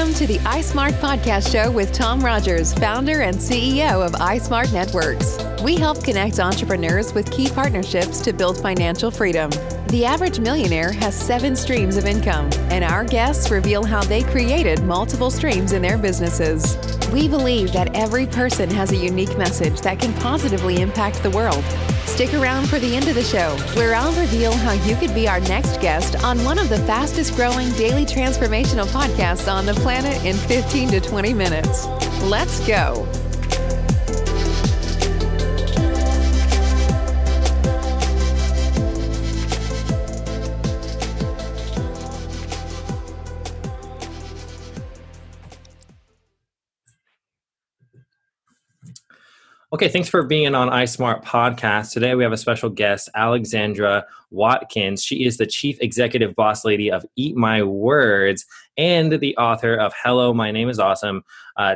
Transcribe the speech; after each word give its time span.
Welcome 0.00 0.14
to 0.14 0.26
the 0.26 0.38
iSmart 0.38 0.92
Podcast 0.92 1.52
Show 1.52 1.70
with 1.70 1.92
Tom 1.92 2.24
Rogers, 2.24 2.72
founder 2.72 3.20
and 3.20 3.36
CEO 3.36 4.02
of 4.02 4.12
iSmart 4.12 4.72
Networks. 4.72 5.36
We 5.62 5.76
help 5.76 6.02
connect 6.02 6.40
entrepreneurs 6.40 7.12
with 7.12 7.30
key 7.30 7.50
partnerships 7.50 8.22
to 8.22 8.32
build 8.32 8.56
financial 8.62 9.10
freedom. 9.10 9.50
The 9.88 10.06
average 10.06 10.40
millionaire 10.40 10.90
has 10.90 11.14
seven 11.14 11.54
streams 11.54 11.98
of 11.98 12.06
income, 12.06 12.48
and 12.70 12.82
our 12.82 13.04
guests 13.04 13.50
reveal 13.50 13.84
how 13.84 14.02
they 14.02 14.22
created 14.22 14.82
multiple 14.84 15.30
streams 15.30 15.72
in 15.72 15.82
their 15.82 15.98
businesses. 15.98 16.78
We 17.12 17.28
believe 17.28 17.70
that 17.74 17.94
every 17.94 18.26
person 18.26 18.70
has 18.70 18.92
a 18.92 18.96
unique 18.96 19.36
message 19.36 19.82
that 19.82 19.98
can 19.98 20.14
positively 20.14 20.80
impact 20.80 21.22
the 21.22 21.30
world. 21.30 21.62
Stick 22.10 22.34
around 22.34 22.68
for 22.68 22.78
the 22.78 22.96
end 22.96 23.08
of 23.08 23.14
the 23.14 23.22
show, 23.22 23.56
where 23.74 23.94
I'll 23.94 24.12
reveal 24.20 24.52
how 24.52 24.72
you 24.72 24.94
could 24.96 25.14
be 25.14 25.26
our 25.26 25.40
next 25.40 25.80
guest 25.80 26.22
on 26.22 26.44
one 26.44 26.58
of 26.58 26.68
the 26.68 26.76
fastest 26.80 27.34
growing 27.34 27.70
daily 27.74 28.04
transformational 28.04 28.84
podcasts 28.88 29.50
on 29.50 29.64
the 29.64 29.72
planet 29.74 30.22
in 30.22 30.36
15 30.36 30.90
to 30.90 31.00
20 31.00 31.32
minutes. 31.32 31.86
Let's 32.24 32.66
go. 32.66 33.06
Okay, 49.80 49.88
thanks 49.88 50.10
for 50.10 50.22
being 50.22 50.54
on 50.54 50.68
iSmart 50.68 51.24
Podcast. 51.24 51.92
Today 51.92 52.14
we 52.14 52.22
have 52.22 52.34
a 52.34 52.36
special 52.36 52.68
guest, 52.68 53.08
Alexandra 53.14 54.04
Watkins. 54.30 55.02
She 55.02 55.24
is 55.24 55.38
the 55.38 55.46
Chief 55.46 55.78
Executive 55.80 56.36
Boss 56.36 56.66
Lady 56.66 56.92
of 56.92 57.02
Eat 57.16 57.34
My 57.34 57.62
Words 57.62 58.44
and 58.76 59.10
the 59.10 59.34
author 59.38 59.74
of 59.74 59.94
Hello, 59.96 60.34
My 60.34 60.50
Name 60.50 60.68
is 60.68 60.78
Awesome, 60.78 61.24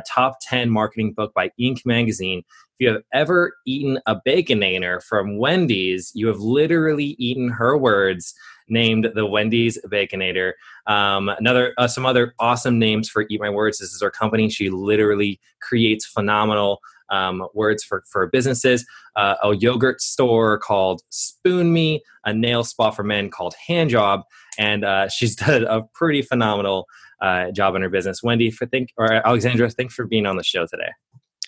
top 0.07 0.37
10 0.43 0.69
marketing 0.69 1.13
book 1.13 1.33
by 1.33 1.49
Inc. 1.59 1.83
magazine. 1.83 2.43
If 2.77 2.85
you 2.85 2.89
have 2.89 3.01
ever 3.11 3.53
eaten 3.65 3.99
a 4.05 4.21
Baconator 4.21 5.01
from 5.01 5.39
Wendy's, 5.39 6.11
you 6.13 6.27
have 6.27 6.41
literally 6.41 7.15
eaten 7.17 7.49
her 7.49 7.75
words 7.75 8.35
named 8.69 9.09
the 9.15 9.25
Wendy's 9.25 9.79
Baconator. 9.87 10.53
Um, 10.85 11.29
another, 11.29 11.73
uh, 11.79 11.87
some 11.87 12.05
other 12.05 12.35
awesome 12.37 12.77
names 12.77 13.09
for 13.09 13.25
Eat 13.31 13.41
My 13.41 13.49
Words. 13.49 13.79
This 13.79 13.93
is 13.93 14.01
her 14.03 14.11
company. 14.11 14.47
She 14.51 14.69
literally 14.69 15.39
creates 15.59 16.05
phenomenal 16.05 16.81
um, 17.09 17.47
words 17.53 17.83
for, 17.83 18.03
for 18.11 18.27
businesses, 18.27 18.85
uh, 19.15 19.35
a 19.43 19.55
yogurt 19.55 20.01
store 20.01 20.57
called 20.57 21.01
Spoon 21.09 21.73
Me, 21.73 22.03
a 22.25 22.33
nail 22.33 22.63
spa 22.63 22.91
for 22.91 23.03
men 23.03 23.29
called 23.29 23.55
Hand 23.67 23.89
Job, 23.89 24.21
and 24.57 24.83
uh, 24.83 25.07
she's 25.09 25.35
done 25.35 25.63
a 25.65 25.83
pretty 25.93 26.21
phenomenal 26.21 26.87
uh, 27.21 27.51
job 27.51 27.75
in 27.75 27.81
her 27.81 27.89
business. 27.89 28.21
Wendy, 28.23 28.51
for 28.51 28.65
think 28.65 28.93
or 28.97 29.11
Alexandra, 29.25 29.69
thanks 29.69 29.93
for 29.93 30.05
being 30.05 30.25
on 30.25 30.35
the 30.35 30.43
show 30.43 30.65
today. 30.65 30.91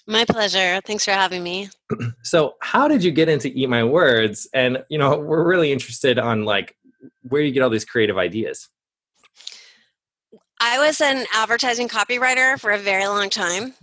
My 0.10 0.24
pleasure. 0.24 0.80
Thanks 0.86 1.04
for 1.04 1.12
having 1.12 1.44
me. 1.44 1.70
so, 2.24 2.56
how 2.62 2.88
did 2.88 3.04
you 3.04 3.12
get 3.12 3.28
into 3.28 3.50
Eat 3.50 3.68
My 3.68 3.84
Words? 3.84 4.48
And 4.54 4.84
you 4.90 4.98
know, 4.98 5.20
we're 5.20 5.46
really 5.46 5.74
interested 5.74 6.18
on 6.18 6.46
like 6.46 6.78
where 7.24 7.42
you 7.42 7.52
get 7.52 7.62
all 7.62 7.70
these 7.70 7.84
creative 7.84 8.18
ideas. 8.18 8.70
I 10.60 10.80
was 10.80 11.02
an 11.02 11.26
advertising 11.34 11.88
copywriter 11.88 12.60
for 12.60 12.72
a 12.72 12.80
very 12.80 13.06
long 13.06 13.30
time. 13.30 13.74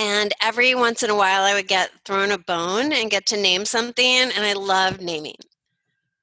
And 0.00 0.32
every 0.40 0.74
once 0.74 1.02
in 1.02 1.10
a 1.10 1.14
while, 1.14 1.42
I 1.42 1.52
would 1.52 1.68
get 1.68 1.90
thrown 2.06 2.30
a 2.30 2.38
bone 2.38 2.90
and 2.90 3.10
get 3.10 3.26
to 3.26 3.36
name 3.36 3.66
something, 3.66 4.06
and 4.06 4.46
I 4.46 4.54
loved 4.54 5.02
naming. 5.02 5.36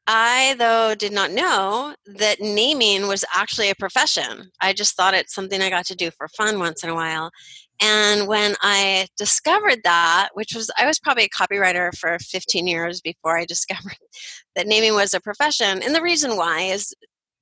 I, 0.08 0.56
though, 0.58 0.95
did 0.95 1.11
not 1.14 1.30
know 1.30 1.94
that 2.08 2.42
naming 2.42 3.08
was 3.08 3.23
actually 3.36 3.70
a 3.70 3.75
profession. 3.75 4.50
I 4.59 4.73
just 4.73 4.95
thought 4.95 5.14
it's 5.14 5.36
something 5.36 5.61
I 5.61 5.70
got 5.70 5.86
to 5.88 5.95
do 5.95 6.10
for 6.10 6.27
fun 6.30 6.58
once 6.58 6.83
in 6.83 6.89
a 6.89 6.95
while. 6.95 7.30
And 7.80 8.27
when 8.27 8.55
I 8.64 9.10
discovered 9.15 9.82
that, 9.83 10.30
which 10.33 10.55
was, 10.55 10.71
I 10.76 10.88
was 10.88 10.98
probably 10.98 11.26
a 11.26 11.30
copywriter 11.30 11.95
for 11.95 12.17
15 12.20 12.65
years 12.65 12.99
before 12.99 13.38
I 13.38 13.45
discovered 13.48 13.98
that 14.55 14.65
naming 14.65 14.95
was 14.95 15.14
a 15.14 15.21
profession. 15.21 15.83
And 15.83 15.94
the 15.94 16.02
reason 16.02 16.36
why 16.36 16.61
is 16.61 16.95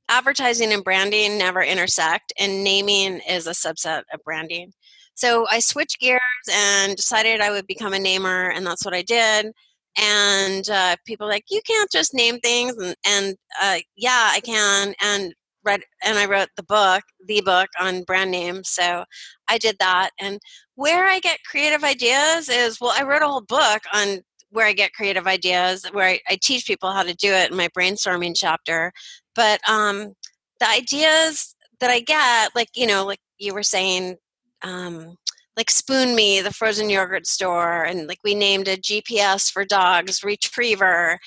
advertising 0.09 0.73
and 0.73 0.83
branding 0.83 1.37
never 1.37 1.61
intersect, 1.61 2.33
and 2.37 2.61
naming 2.61 3.21
is 3.21 3.47
a 3.47 3.51
subset 3.51 4.03
of 4.13 4.19
branding. 4.25 4.73
So 5.15 5.47
I 5.49 5.59
switched 5.59 5.99
gears 5.99 6.21
and 6.51 6.95
decided 6.95 7.41
I 7.41 7.51
would 7.51 7.67
become 7.67 7.93
a 7.93 7.99
namer, 7.99 8.49
and 8.51 8.65
that's 8.65 8.85
what 8.85 8.93
I 8.93 9.01
did. 9.01 9.51
And 9.97 10.69
uh, 10.69 10.97
people 11.05 11.27
like, 11.27 11.45
you 11.49 11.61
can't 11.65 11.91
just 11.91 12.13
name 12.13 12.39
things, 12.39 12.75
and, 12.77 12.95
and 13.07 13.35
uh, 13.61 13.77
yeah, 13.95 14.31
I 14.33 14.41
can. 14.41 14.93
And 15.01 15.33
read, 15.65 15.81
and 16.03 16.17
I 16.17 16.25
wrote 16.25 16.49
the 16.55 16.63
book, 16.63 17.01
the 17.25 17.41
book 17.41 17.69
on 17.79 18.03
brand 18.03 18.31
names. 18.31 18.69
So 18.69 19.03
I 19.47 19.57
did 19.57 19.77
that. 19.79 20.11
And 20.19 20.39
where 20.75 21.05
I 21.07 21.19
get 21.19 21.39
creative 21.49 21.83
ideas 21.83 22.49
is, 22.49 22.79
well, 22.79 22.93
I 22.97 23.03
wrote 23.03 23.23
a 23.23 23.27
whole 23.27 23.41
book 23.41 23.81
on 23.93 24.21
where 24.49 24.67
I 24.67 24.73
get 24.73 24.93
creative 24.93 25.27
ideas, 25.27 25.85
where 25.91 26.07
I, 26.07 26.19
I 26.29 26.37
teach 26.41 26.65
people 26.65 26.91
how 26.91 27.03
to 27.03 27.13
do 27.15 27.33
it 27.33 27.51
in 27.51 27.57
my 27.57 27.67
brainstorming 27.69 28.33
chapter. 28.35 28.93
But 29.33 29.59
um, 29.67 30.13
the 30.59 30.69
ideas 30.69 31.55
that 31.79 31.89
I 31.89 31.99
get, 31.99 32.55
like 32.55 32.69
you 32.75 32.87
know, 32.87 33.05
like 33.05 33.19
you 33.37 33.53
were 33.53 33.63
saying, 33.63 34.17
um, 34.65 35.17
like 35.55 35.69
Spoon 35.69 36.15
Me, 36.15 36.41
the 36.41 36.51
frozen 36.51 36.89
yogurt 36.89 37.27
store, 37.27 37.83
and 37.83 38.07
like 38.07 38.19
we 38.23 38.35
named 38.35 38.67
a 38.67 38.75
GPS 38.75 39.49
for 39.49 39.63
dogs, 39.63 40.23
Retriever, 40.23 41.19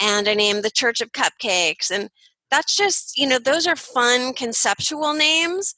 and 0.00 0.28
I 0.28 0.34
named 0.34 0.62
the 0.62 0.70
Church 0.70 1.00
of 1.00 1.12
Cupcakes, 1.12 1.90
and 1.90 2.08
that's 2.50 2.76
just 2.76 3.18
you 3.18 3.26
know 3.26 3.38
those 3.38 3.66
are 3.66 3.76
fun 3.76 4.32
conceptual 4.32 5.12
names. 5.12 5.74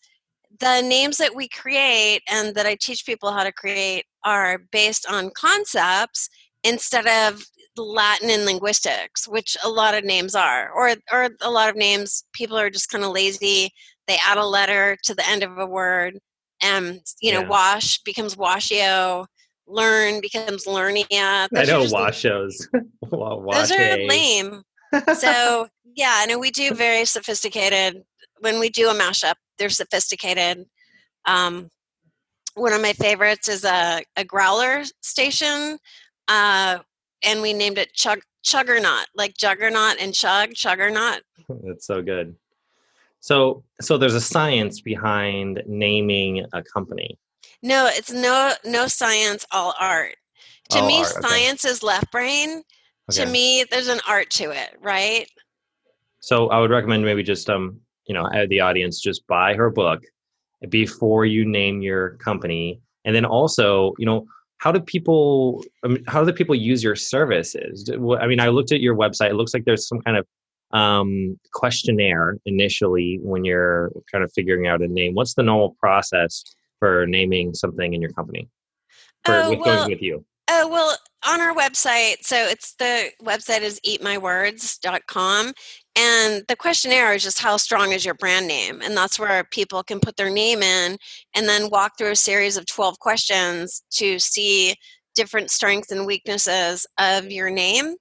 The 0.60 0.82
names 0.82 1.16
that 1.18 1.34
we 1.34 1.48
create 1.48 2.22
and 2.30 2.54
that 2.54 2.66
I 2.66 2.76
teach 2.80 3.04
people 3.04 3.32
how 3.32 3.44
to 3.44 3.52
create 3.52 4.04
are 4.24 4.58
based 4.70 5.06
on 5.10 5.30
concepts 5.34 6.28
instead 6.64 7.06
of 7.06 7.44
Latin 7.76 8.30
and 8.30 8.46
linguistics, 8.46 9.28
which 9.28 9.56
a 9.62 9.68
lot 9.68 9.94
of 9.94 10.04
names 10.04 10.34
are, 10.34 10.70
or 10.72 10.94
or 11.10 11.30
a 11.40 11.50
lot 11.50 11.70
of 11.70 11.76
names 11.76 12.24
people 12.32 12.56
are 12.58 12.70
just 12.70 12.90
kind 12.90 13.04
of 13.04 13.10
lazy. 13.10 13.72
They 14.06 14.18
add 14.24 14.38
a 14.38 14.46
letter 14.46 14.96
to 15.04 15.14
the 15.14 15.28
end 15.28 15.42
of 15.42 15.58
a 15.58 15.66
word 15.66 16.20
and 16.62 17.00
you 17.20 17.32
know, 17.32 17.40
yeah. 17.40 17.48
wash 17.48 17.98
becomes 18.02 18.36
washio, 18.36 19.26
learn 19.66 20.20
becomes 20.20 20.64
learnia. 20.64 21.48
Those 21.50 21.68
I 21.68 21.72
know 21.72 21.84
washos. 21.84 22.54
those 23.02 23.70
are 23.72 23.96
lame. 24.06 24.62
so 25.18 25.68
yeah, 25.94 26.12
I 26.16 26.26
know 26.26 26.38
we 26.38 26.50
do 26.50 26.74
very 26.74 27.04
sophisticated. 27.04 28.02
When 28.40 28.60
we 28.60 28.68
do 28.68 28.90
a 28.90 28.94
mashup, 28.94 29.34
they're 29.58 29.70
sophisticated. 29.70 30.66
Um, 31.26 31.70
one 32.54 32.72
of 32.72 32.80
my 32.80 32.92
favorites 32.92 33.48
is 33.48 33.64
a, 33.64 34.02
a 34.16 34.24
growler 34.24 34.82
station, 35.02 35.78
uh, 36.28 36.78
and 37.24 37.42
we 37.42 37.52
named 37.52 37.78
it 37.78 37.92
Chug 37.92 38.20
Chuggernaut, 38.42 39.06
like 39.14 39.36
Juggernaut 39.36 39.96
and 40.00 40.14
Chug 40.14 40.54
Chuggernaut. 40.54 41.22
That's 41.48 41.86
so 41.86 42.02
good. 42.02 42.34
So, 43.20 43.64
so 43.80 43.98
there's 43.98 44.14
a 44.14 44.20
science 44.20 44.80
behind 44.80 45.62
naming 45.66 46.44
a 46.52 46.62
company. 46.62 47.18
No, 47.62 47.88
it's 47.90 48.12
no 48.12 48.52
no 48.64 48.86
science, 48.86 49.44
all 49.50 49.74
art. 49.80 50.16
To 50.70 50.86
me, 50.86 50.98
art, 50.98 51.12
okay. 51.16 51.28
science 51.28 51.64
is 51.64 51.82
left 51.82 52.10
brain. 52.12 52.62
Okay. 53.10 53.24
To 53.24 53.26
me, 53.26 53.64
there's 53.70 53.88
an 53.88 54.00
art 54.08 54.30
to 54.30 54.50
it, 54.50 54.76
right? 54.80 55.26
So, 56.20 56.48
I 56.48 56.60
would 56.60 56.70
recommend 56.70 57.04
maybe 57.04 57.22
just 57.22 57.48
um, 57.48 57.80
you 58.06 58.14
know, 58.14 58.28
the 58.48 58.60
audience 58.60 59.00
just 59.00 59.26
buy 59.26 59.54
her 59.54 59.70
book 59.70 60.02
before 60.68 61.24
you 61.26 61.44
name 61.44 61.82
your 61.82 62.10
company, 62.16 62.80
and 63.04 63.14
then 63.14 63.24
also, 63.24 63.94
you 63.98 64.06
know, 64.06 64.26
how 64.58 64.72
do 64.72 64.80
people 64.80 65.64
I 65.84 65.88
mean, 65.88 66.04
how 66.06 66.20
do 66.20 66.26
the 66.26 66.32
people 66.32 66.54
use 66.54 66.82
your 66.82 66.96
services? 66.96 67.90
I 67.90 68.26
mean, 68.26 68.40
I 68.40 68.48
looked 68.48 68.72
at 68.72 68.80
your 68.80 68.96
website. 68.96 69.30
It 69.30 69.34
looks 69.34 69.54
like 69.54 69.64
there's 69.64 69.86
some 69.86 70.00
kind 70.02 70.16
of 70.16 70.26
um, 70.72 71.38
questionnaire 71.52 72.38
initially 72.46 73.18
when 73.22 73.44
you're 73.44 73.92
kind 74.10 74.24
of 74.24 74.32
figuring 74.32 74.66
out 74.66 74.82
a 74.82 74.88
name? 74.88 75.14
What's 75.14 75.34
the 75.34 75.42
normal 75.42 75.76
process 75.78 76.42
for 76.78 77.06
naming 77.06 77.54
something 77.54 77.94
in 77.94 78.00
your 78.00 78.12
company? 78.12 78.48
For 79.24 79.34
uh, 79.34 79.50
with 79.50 79.60
well, 79.60 79.88
with 79.88 80.02
you? 80.02 80.24
Oh, 80.48 80.68
well, 80.68 80.96
on 81.26 81.40
our 81.40 81.54
website, 81.54 82.22
so 82.22 82.36
it's 82.36 82.74
the 82.74 83.10
website 83.22 83.62
is 83.62 83.80
eatmywords.com. 83.86 85.52
And 85.98 86.44
the 86.46 86.56
questionnaire 86.56 87.14
is 87.14 87.22
just 87.22 87.40
how 87.40 87.56
strong 87.56 87.92
is 87.92 88.04
your 88.04 88.14
brand 88.14 88.46
name? 88.46 88.80
And 88.82 88.96
that's 88.96 89.18
where 89.18 89.44
people 89.44 89.82
can 89.82 89.98
put 89.98 90.16
their 90.16 90.30
name 90.30 90.62
in 90.62 90.98
and 91.34 91.48
then 91.48 91.70
walk 91.70 91.92
through 91.96 92.10
a 92.10 92.16
series 92.16 92.56
of 92.56 92.66
12 92.66 92.98
questions 92.98 93.82
to 93.92 94.18
see 94.18 94.74
different 95.14 95.50
strengths 95.50 95.90
and 95.90 96.06
weaknesses 96.06 96.86
of 96.98 97.32
your 97.32 97.50
name. 97.50 97.94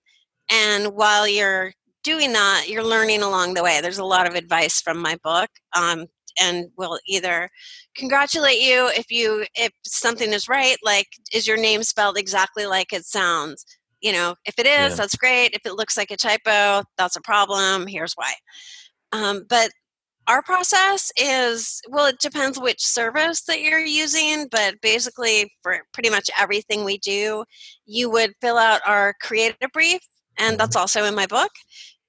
And 0.52 0.94
while 0.94 1.28
you're 1.28 1.72
doing 2.06 2.32
that, 2.34 2.66
you're 2.70 2.84
learning 2.84 3.24
along 3.24 3.56
the 3.56 3.64
way. 3.64 3.82
There's 3.82 3.98
a 3.98 4.06
lot 4.06 4.28
of 4.28 4.36
advice 4.36 4.80
from 4.80 5.00
my 5.00 5.18
book, 5.24 5.50
um, 5.76 6.06
and 6.40 6.68
will 6.78 7.00
either 7.08 7.50
congratulate 7.98 8.60
you 8.60 8.90
if 8.96 9.10
you 9.10 9.46
if 9.56 9.72
something 9.86 10.32
is 10.32 10.48
right, 10.48 10.78
like 10.84 11.08
is 11.34 11.48
your 11.48 11.58
name 11.58 11.84
spelled 11.84 12.18
exactly 12.18 12.66
like 12.66 12.94
it 12.94 13.06
sounds. 13.06 13.66
You 14.02 14.12
know, 14.12 14.36
if 14.46 14.60
it 14.60 14.68
is, 14.68 14.92
yeah. 14.92 14.96
that's 14.96 15.16
great. 15.16 15.54
If 15.54 15.66
it 15.66 15.76
looks 15.76 15.98
like 15.98 16.12
a 16.12 16.18
typo, 16.18 16.84
that's 16.98 17.16
a 17.16 17.22
problem. 17.22 17.88
Here's 17.88 18.14
why. 18.14 18.34
Um, 19.12 19.46
but 19.50 19.72
our 20.28 20.42
process 20.42 21.12
is 21.18 21.82
well, 21.90 22.08
it 22.08 22.20
depends 22.20 22.60
which 22.60 22.82
service 22.82 23.44
that 23.44 23.62
you're 23.62 23.80
using, 23.80 24.48
but 24.52 24.80
basically, 24.82 25.52
for 25.64 25.80
pretty 25.94 26.10
much 26.10 26.30
everything 26.40 26.84
we 26.84 26.98
do, 27.00 27.46
you 27.86 28.10
would 28.12 28.34
fill 28.42 28.58
out 28.58 28.82
our 28.86 29.16
creative 29.22 29.72
brief, 29.74 30.02
and 30.38 30.54
Mm-hmm. 30.54 30.58
that's 30.58 30.76
also 30.76 31.06
in 31.06 31.16
my 31.16 31.26
book, 31.28 31.52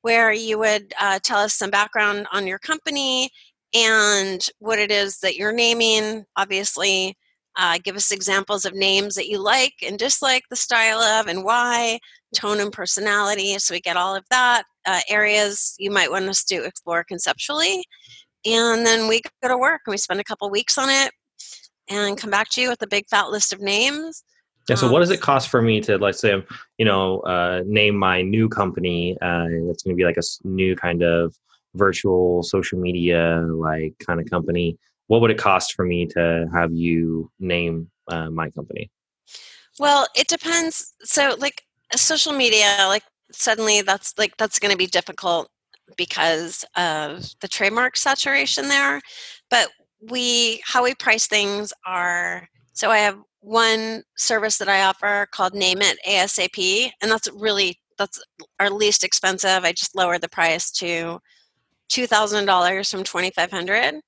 where 0.06 0.32
you 0.32 0.56
would 0.56 0.94
uh, 1.00 1.18
tell 1.24 1.40
us 1.40 1.52
some 1.52 1.68
background 1.68 2.28
on 2.30 2.46
your 2.46 2.60
company 2.60 3.28
and 3.74 4.48
what 4.60 4.78
it 4.78 4.92
is 4.92 5.18
that 5.18 5.34
you're 5.34 5.50
naming. 5.50 6.24
Obviously, 6.36 7.16
uh, 7.56 7.76
give 7.82 7.96
us 7.96 8.12
examples 8.12 8.64
of 8.64 8.72
names 8.72 9.16
that 9.16 9.26
you 9.26 9.40
like 9.42 9.72
and 9.84 9.98
dislike 9.98 10.44
the 10.48 10.54
style 10.54 11.00
of 11.00 11.26
and 11.26 11.42
why, 11.42 11.98
tone 12.36 12.60
and 12.60 12.72
personality, 12.72 13.58
so 13.58 13.74
we 13.74 13.80
get 13.80 13.96
all 13.96 14.14
of 14.14 14.22
that. 14.30 14.62
Uh, 14.86 15.00
areas 15.08 15.74
you 15.76 15.90
might 15.90 16.12
want 16.12 16.28
us 16.28 16.44
to 16.44 16.62
explore 16.62 17.02
conceptually. 17.02 17.82
And 18.44 18.86
then 18.86 19.08
we 19.08 19.22
go 19.42 19.48
to 19.48 19.58
work 19.58 19.80
and 19.86 19.92
we 19.92 19.98
spend 19.98 20.20
a 20.20 20.24
couple 20.24 20.48
weeks 20.50 20.78
on 20.78 20.88
it 20.88 21.10
and 21.90 22.16
come 22.16 22.30
back 22.30 22.48
to 22.50 22.60
you 22.60 22.68
with 22.68 22.80
a 22.82 22.86
big 22.86 23.08
fat 23.08 23.30
list 23.30 23.52
of 23.52 23.60
names. 23.60 24.22
Yeah. 24.68 24.76
So, 24.76 24.86
Um, 24.86 24.92
what 24.92 25.00
does 25.00 25.10
it 25.10 25.20
cost 25.20 25.48
for 25.48 25.62
me 25.62 25.80
to, 25.82 25.96
let's 25.96 26.20
say, 26.20 26.42
you 26.78 26.84
know, 26.84 27.20
uh, 27.20 27.62
name 27.66 27.96
my 27.96 28.22
new 28.22 28.48
company? 28.48 29.16
Uh, 29.22 29.46
that's 29.66 29.82
going 29.82 29.94
to 29.94 29.96
be 29.96 30.04
like 30.04 30.16
a 30.16 30.22
new 30.44 30.74
kind 30.74 31.02
of 31.02 31.34
virtual 31.74 32.42
social 32.42 32.78
media 32.80 33.46
like 33.48 33.94
kind 34.04 34.20
of 34.20 34.28
company. 34.28 34.78
What 35.08 35.20
would 35.20 35.30
it 35.30 35.38
cost 35.38 35.74
for 35.74 35.84
me 35.84 36.06
to 36.06 36.48
have 36.52 36.72
you 36.72 37.30
name 37.38 37.90
uh, 38.08 38.30
my 38.30 38.50
company? 38.50 38.90
Well, 39.78 40.06
it 40.16 40.26
depends. 40.26 40.94
So, 41.04 41.36
like 41.38 41.62
social 41.94 42.32
media, 42.32 42.86
like 42.88 43.04
suddenly 43.30 43.82
that's 43.82 44.14
like 44.18 44.36
that's 44.36 44.58
going 44.58 44.72
to 44.72 44.78
be 44.78 44.86
difficult 44.86 45.48
because 45.96 46.64
of 46.76 47.24
the 47.40 47.48
trademark 47.48 47.96
saturation 47.96 48.68
there. 48.68 49.00
But 49.48 49.68
we, 50.00 50.60
how 50.64 50.82
we 50.82 50.94
price 50.94 51.26
things 51.28 51.72
are 51.86 52.48
so 52.72 52.90
I 52.90 52.98
have 52.98 53.18
one 53.46 54.02
service 54.16 54.58
that 54.58 54.68
I 54.68 54.82
offer 54.82 55.28
called 55.30 55.54
Name 55.54 55.78
It 55.80 55.98
ASAP, 56.06 56.90
and 57.00 57.10
that's 57.10 57.28
really 57.32 57.78
that's 57.96 58.20
our 58.58 58.68
least 58.68 59.04
expensive. 59.04 59.64
I 59.64 59.70
just 59.72 59.94
lowered 59.94 60.20
the 60.20 60.28
price 60.28 60.70
to 60.72 61.20
two 61.88 62.08
thousand 62.08 62.46
dollars 62.46 62.90
from 62.90 63.04
twenty 63.04 63.30
five 63.30 63.52
hundred, 63.52 64.00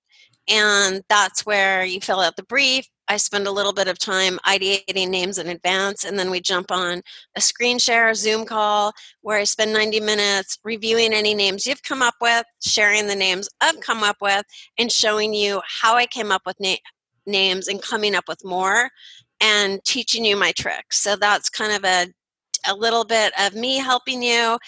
and 0.48 1.02
that's 1.08 1.46
where 1.46 1.84
you 1.84 2.00
fill 2.00 2.18
out 2.18 2.34
the 2.34 2.42
brief. 2.42 2.88
I 3.06 3.16
spend 3.16 3.46
a 3.46 3.52
little 3.52 3.72
bit 3.72 3.86
of 3.86 3.96
time 3.98 4.40
ideating 4.44 5.08
names 5.08 5.38
in 5.38 5.46
advance, 5.46 6.04
and 6.04 6.18
then 6.18 6.32
we 6.32 6.40
jump 6.40 6.72
on 6.72 7.02
a 7.36 7.40
screen 7.40 7.78
share, 7.78 8.12
Zoom 8.14 8.44
call, 8.44 8.92
where 9.22 9.38
I 9.38 9.44
spend 9.44 9.72
90 9.72 10.00
minutes 10.00 10.58
reviewing 10.64 11.14
any 11.14 11.32
names 11.32 11.64
you've 11.64 11.82
come 11.84 12.02
up 12.02 12.14
with, 12.20 12.44
sharing 12.60 13.06
the 13.06 13.14
names 13.14 13.48
I've 13.60 13.80
come 13.80 14.02
up 14.02 14.16
with, 14.20 14.44
and 14.78 14.90
showing 14.90 15.32
you 15.32 15.62
how 15.80 15.94
I 15.94 16.06
came 16.06 16.32
up 16.32 16.42
with 16.44 16.56
na- 16.60 16.74
names 17.24 17.68
and 17.68 17.80
coming 17.80 18.14
up 18.14 18.24
with 18.28 18.44
more, 18.44 18.90
and 19.40 19.82
teaching 19.84 20.24
you 20.24 20.36
my 20.36 20.52
tricks. 20.52 20.98
So 20.98 21.16
that's 21.16 21.48
kind 21.48 21.72
of 21.72 21.84
a 21.84 22.08
a 22.66 22.74
little 22.74 23.04
bit 23.04 23.32
of 23.40 23.54
me 23.54 23.78
helping 23.78 24.22
you, 24.22 24.58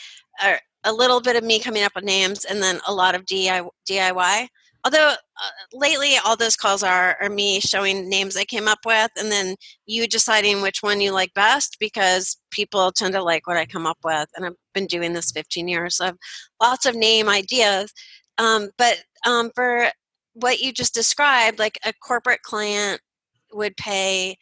or 0.45 0.59
a 0.85 0.93
little 0.93 1.21
bit 1.21 1.37
of 1.37 1.45
me 1.45 1.59
coming 1.59 1.83
up 1.83 1.93
with 1.95 2.05
names, 2.05 2.45
and 2.45 2.63
then 2.63 2.81
a 2.87 2.93
lot 2.95 3.15
of 3.15 3.25
DIY. 3.25 4.47
Although 4.83 5.09
uh, 5.09 5.51
lately, 5.75 6.15
all 6.25 6.37
those 6.37 6.57
calls 6.57 6.83
are 6.83 7.17
are 7.21 7.29
me 7.29 7.61
showing 7.61 8.09
names 8.09 8.37
I 8.37 8.45
came 8.45 8.69
up 8.69 8.81
with, 8.87 9.11
and 9.19 9.31
then 9.31 9.57
you 9.87 10.07
deciding 10.07 10.63
which 10.63 10.83
one 10.83 11.01
you 11.01 11.13
like 11.13 11.35
best 11.35 11.77
because 11.81 12.39
people 12.51 12.93
tend 12.93 13.15
to 13.15 13.23
like 13.23 13.47
what 13.47 13.57
I 13.57 13.67
come 13.67 13.87
up 13.87 13.99
with. 14.05 14.29
And 14.37 14.47
I've 14.47 14.57
been 14.75 14.87
doing 14.87 15.13
this 15.13 15.33
15 15.33 15.69
years, 15.69 15.97
so 15.97 16.05
I 16.05 16.07
have 16.09 16.17
lots 16.63 16.87
of 16.87 16.95
name 16.95 17.29
ideas. 17.29 17.93
Um, 18.39 18.71
but 18.79 19.05
um, 19.27 19.51
for 19.55 19.91
what 20.35 20.61
you 20.61 20.73
just 20.73 20.95
described, 20.95 21.59
like 21.59 21.79
a 21.85 21.93
corporate 21.93 22.43
client 22.43 23.01
would 23.53 23.77
pay 23.77 24.37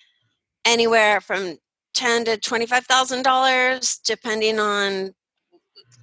anywhere 0.69 1.20
from 1.20 1.56
ten 1.94 2.25
to 2.26 2.37
twenty 2.38 2.67
five 2.67 2.87
thousand 2.87 3.23
dollars, 3.23 3.99
depending 4.05 4.59
on 4.59 5.12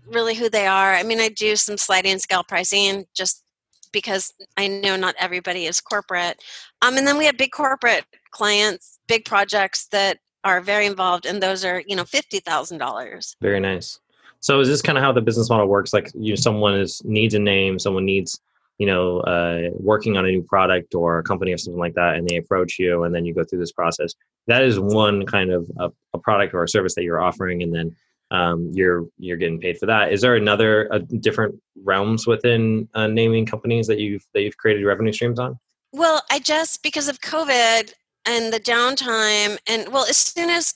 really 0.08 0.36
who 0.36 0.50
they 0.50 0.68
are. 0.68 0.94
I 0.94 1.04
mean, 1.04 1.20
I 1.20 1.30
do 1.30 1.56
some 1.56 1.78
sliding 1.78 2.20
scale 2.20 2.44
pricing 2.44 3.06
just 3.16 3.44
because 3.92 4.34
I 4.58 4.68
know 4.68 4.98
not 4.98 5.16
everybody 5.20 5.66
is 5.66 5.80
corporate. 5.80 6.44
Um, 6.82 6.98
and 6.98 7.08
then 7.08 7.18
we 7.18 7.26
have 7.26 7.38
big 7.38 7.52
corporate 7.52 8.06
clients, 8.32 9.00
big 9.08 9.26
projects 9.26 9.88
that 9.88 10.18
are 10.44 10.62
very 10.62 10.86
involved, 10.86 11.26
and 11.26 11.42
those 11.42 11.64
are 11.66 11.82
you 11.88 11.96
know 11.96 12.06
fifty 12.06 12.40
thousand 12.40 12.80
dollars. 12.80 13.36
Very 13.42 13.60
nice. 13.60 14.00
So, 14.42 14.60
is 14.60 14.68
this 14.68 14.82
kind 14.82 14.98
of 14.98 15.04
how 15.04 15.12
the 15.12 15.22
business 15.22 15.50
model 15.50 15.68
works? 15.68 15.92
Like, 15.92 16.12
you 16.14 16.32
know, 16.32 16.36
someone 16.36 16.76
is 16.76 17.02
needs 17.04 17.34
a 17.34 17.40
name, 17.40 17.80
someone 17.80 18.06
needs, 18.06 18.40
you 18.78 18.86
know, 18.86 19.20
uh, 19.22 19.70
working 19.74 20.18
on 20.18 20.26
a 20.26 20.30
new 20.30 20.44
product 20.44 20.96
or 20.96 21.20
a 21.20 21.24
company 21.24 21.54
or 21.54 21.58
something 21.58 21.80
like 21.80 21.96
that, 21.96 22.16
and 22.16 22.28
they 22.28 22.36
approach 22.36 22.78
you, 22.78 23.04
and 23.04 23.16
then 23.16 23.26
you 23.26 23.34
go 23.34 23.44
through 23.44 23.60
this 23.60 23.72
process. 23.72 24.14
That 24.48 24.64
is 24.64 24.80
one 24.80 25.26
kind 25.26 25.52
of 25.52 25.70
a, 25.80 25.90
a 26.14 26.20
product 26.20 26.54
or 26.54 26.64
a 26.64 26.70
service 26.70 26.96
that 26.96 27.04
you're 27.04 27.22
offering, 27.22 27.64
and 27.64 27.74
then 27.74 27.96
um, 28.32 28.70
you're 28.74 29.06
you're 29.18 29.38
getting 29.38 29.60
paid 29.60 29.78
for 29.78 29.86
that. 29.86 30.12
Is 30.12 30.22
there 30.22 30.36
another 30.36 30.92
uh, 30.92 31.00
different 31.20 31.56
realms 31.84 32.28
within 32.28 32.90
uh, 32.94 33.08
naming 33.08 33.46
companies 33.46 33.88
that 33.88 34.00
you've 34.00 34.26
that 34.34 34.42
you've 34.42 34.58
created 34.58 34.86
revenue 34.86 35.14
streams 35.14 35.40
on? 35.40 35.58
Well, 35.94 36.22
I 36.30 36.40
just 36.40 36.84
because 36.84 37.08
of 37.08 37.22
COVID 37.22 37.94
and 38.26 38.52
the 38.52 38.60
downtime, 38.60 39.58
and 39.68 39.88
well, 39.94 40.06
as 40.06 40.18
soon 40.18 40.50
as 40.50 40.74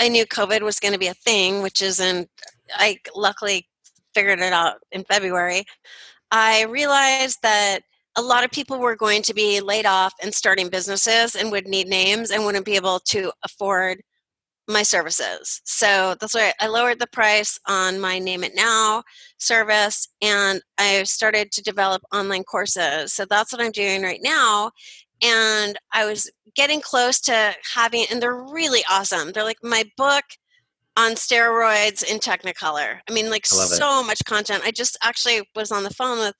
I 0.00 0.08
knew 0.08 0.24
COVID 0.24 0.62
was 0.62 0.80
going 0.80 0.92
to 0.92 0.98
be 0.98 1.08
a 1.08 1.14
thing, 1.14 1.60
which 1.60 1.82
isn't, 1.82 2.30
I 2.74 2.98
luckily 3.14 3.68
figured 4.14 4.40
it 4.40 4.52
out 4.52 4.76
in 4.92 5.04
February. 5.04 5.64
I 6.30 6.64
realized 6.64 7.38
that 7.42 7.80
a 8.16 8.22
lot 8.22 8.44
of 8.44 8.50
people 8.50 8.78
were 8.78 8.96
going 8.96 9.22
to 9.22 9.34
be 9.34 9.60
laid 9.60 9.86
off 9.86 10.12
and 10.22 10.32
starting 10.32 10.68
businesses 10.68 11.34
and 11.34 11.50
would 11.50 11.66
need 11.66 11.88
names 11.88 12.30
and 12.30 12.44
wouldn't 12.44 12.64
be 12.64 12.76
able 12.76 13.00
to 13.00 13.32
afford 13.44 14.02
my 14.66 14.82
services. 14.82 15.60
So 15.64 16.14
that's 16.20 16.34
why 16.34 16.52
I 16.60 16.68
lowered 16.68 16.98
the 16.98 17.06
price 17.08 17.58
on 17.66 18.00
my 18.00 18.18
Name 18.18 18.44
It 18.44 18.52
Now 18.54 19.02
service 19.38 20.08
and 20.22 20.62
I 20.78 21.02
started 21.02 21.52
to 21.52 21.62
develop 21.62 22.02
online 22.14 22.44
courses. 22.44 23.12
So 23.12 23.26
that's 23.28 23.52
what 23.52 23.60
I'm 23.60 23.72
doing 23.72 24.02
right 24.02 24.20
now. 24.22 24.70
And 25.22 25.76
I 25.92 26.06
was 26.06 26.30
getting 26.54 26.80
close 26.80 27.20
to 27.22 27.54
having, 27.74 28.06
and 28.10 28.22
they're 28.22 28.44
really 28.52 28.82
awesome. 28.90 29.32
They're 29.32 29.44
like 29.44 29.62
my 29.62 29.84
book 29.96 30.24
on 30.96 31.12
steroids 31.12 32.04
in 32.04 32.18
Technicolor. 32.18 32.98
I 33.08 33.12
mean, 33.12 33.30
like 33.30 33.46
I 33.52 33.56
love 33.56 33.72
it. 33.72 33.76
so 33.76 34.02
much 34.04 34.24
content. 34.24 34.62
I 34.64 34.70
just 34.70 34.96
actually 35.02 35.42
was 35.54 35.72
on 35.72 35.82
the 35.82 35.90
phone 35.90 36.18
with 36.18 36.34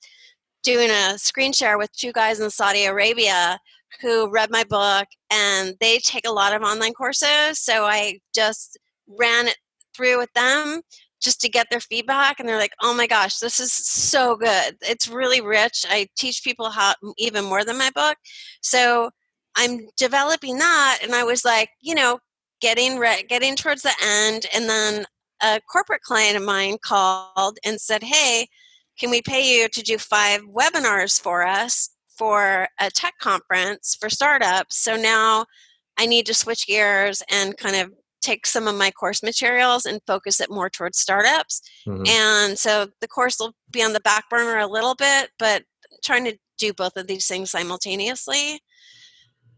doing 0.63 0.89
a 0.89 1.17
screen 1.17 1.53
share 1.53 1.77
with 1.77 1.91
two 1.91 2.11
guys 2.11 2.39
in 2.39 2.49
Saudi 2.49 2.85
Arabia 2.85 3.59
who 4.01 4.29
read 4.29 4.49
my 4.51 4.63
book 4.63 5.07
and 5.31 5.75
they 5.79 5.99
take 5.99 6.27
a 6.27 6.31
lot 6.31 6.53
of 6.53 6.61
online 6.61 6.93
courses. 6.93 7.59
So 7.59 7.85
I 7.85 8.19
just 8.33 8.77
ran 9.07 9.47
it 9.47 9.57
through 9.95 10.17
with 10.17 10.33
them 10.33 10.81
just 11.21 11.39
to 11.41 11.49
get 11.49 11.67
their 11.69 11.79
feedback 11.79 12.39
and 12.39 12.47
they're 12.47 12.57
like, 12.57 12.73
"Oh 12.81 12.93
my 12.93 13.07
gosh, 13.07 13.37
this 13.39 13.59
is 13.59 13.71
so 13.71 14.35
good. 14.35 14.77
It's 14.81 15.07
really 15.07 15.41
rich. 15.41 15.85
I 15.89 16.07
teach 16.17 16.43
people 16.43 16.69
how 16.69 16.93
even 17.17 17.45
more 17.45 17.63
than 17.63 17.77
my 17.77 17.89
book." 17.95 18.17
So 18.61 19.11
I'm 19.55 19.87
developing 19.97 20.57
that 20.59 20.99
and 21.01 21.13
I 21.15 21.23
was 21.23 21.45
like, 21.45 21.69
you 21.81 21.95
know, 21.95 22.19
getting 22.61 22.97
re- 22.97 23.23
getting 23.27 23.55
towards 23.55 23.81
the 23.81 23.93
end 24.03 24.45
and 24.53 24.69
then 24.69 25.05
a 25.41 25.59
corporate 25.71 26.01
client 26.01 26.37
of 26.37 26.43
mine 26.43 26.77
called 26.83 27.57
and 27.63 27.79
said, 27.79 28.03
"Hey, 28.03 28.47
can 28.99 29.09
we 29.09 29.21
pay 29.21 29.41
you 29.57 29.67
to 29.69 29.81
do 29.81 29.97
five 29.97 30.41
webinars 30.41 31.19
for 31.19 31.45
us 31.45 31.89
for 32.17 32.69
a 32.79 32.89
tech 32.89 33.15
conference 33.19 33.97
for 33.99 34.09
startups? 34.09 34.77
So 34.77 34.95
now 34.95 35.45
I 35.97 36.05
need 36.05 36.25
to 36.27 36.33
switch 36.33 36.67
gears 36.67 37.21
and 37.29 37.57
kind 37.57 37.75
of 37.75 37.91
take 38.21 38.47
some 38.47 38.67
of 38.67 38.75
my 38.75 38.89
course 38.89 39.21
materials 39.21 39.85
and 39.85 40.01
focus 40.07 40.39
it 40.39 40.49
more 40.49 40.69
towards 40.69 40.97
startups. 40.97 41.61
Mhm. 41.85 42.07
And 42.07 42.57
so 42.57 42.87
the 42.99 43.07
course 43.07 43.37
will 43.39 43.53
be 43.69 43.83
on 43.83 43.93
the 43.93 43.99
back 43.99 44.29
burner 44.29 44.57
a 44.57 44.67
little 44.67 44.95
bit, 44.95 45.29
but 45.37 45.63
trying 46.03 46.25
to 46.25 46.37
do 46.57 46.73
both 46.73 46.95
of 46.97 47.07
these 47.07 47.27
things 47.27 47.51
simultaneously. 47.51 48.61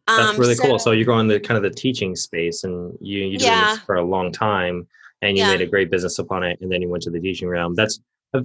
That's 0.07 0.31
Um, 0.31 0.39
really 0.39 0.55
so- 0.55 0.63
cool. 0.63 0.79
So 0.79 0.91
you're 0.91 1.05
going 1.05 1.27
the 1.27 1.39
kind 1.39 1.57
of 1.57 1.63
the 1.63 1.69
teaching 1.77 2.15
space, 2.15 2.63
and 2.63 2.97
you 3.01 3.25
you 3.25 3.37
Yeah. 3.39 3.71
this 3.71 3.79
for 3.79 3.95
a 3.95 4.03
long 4.03 4.31
time, 4.31 4.87
and 5.21 5.37
you 5.37 5.43
Yeah. 5.43 5.51
made 5.51 5.61
a 5.61 5.65
great 5.65 5.91
business 5.91 6.17
upon 6.19 6.43
it, 6.43 6.57
and 6.61 6.71
then 6.71 6.81
you 6.81 6.89
went 6.89 7.03
to 7.03 7.09
the 7.09 7.19
teaching 7.19 7.49
realm. 7.49 7.75
That's 7.75 7.99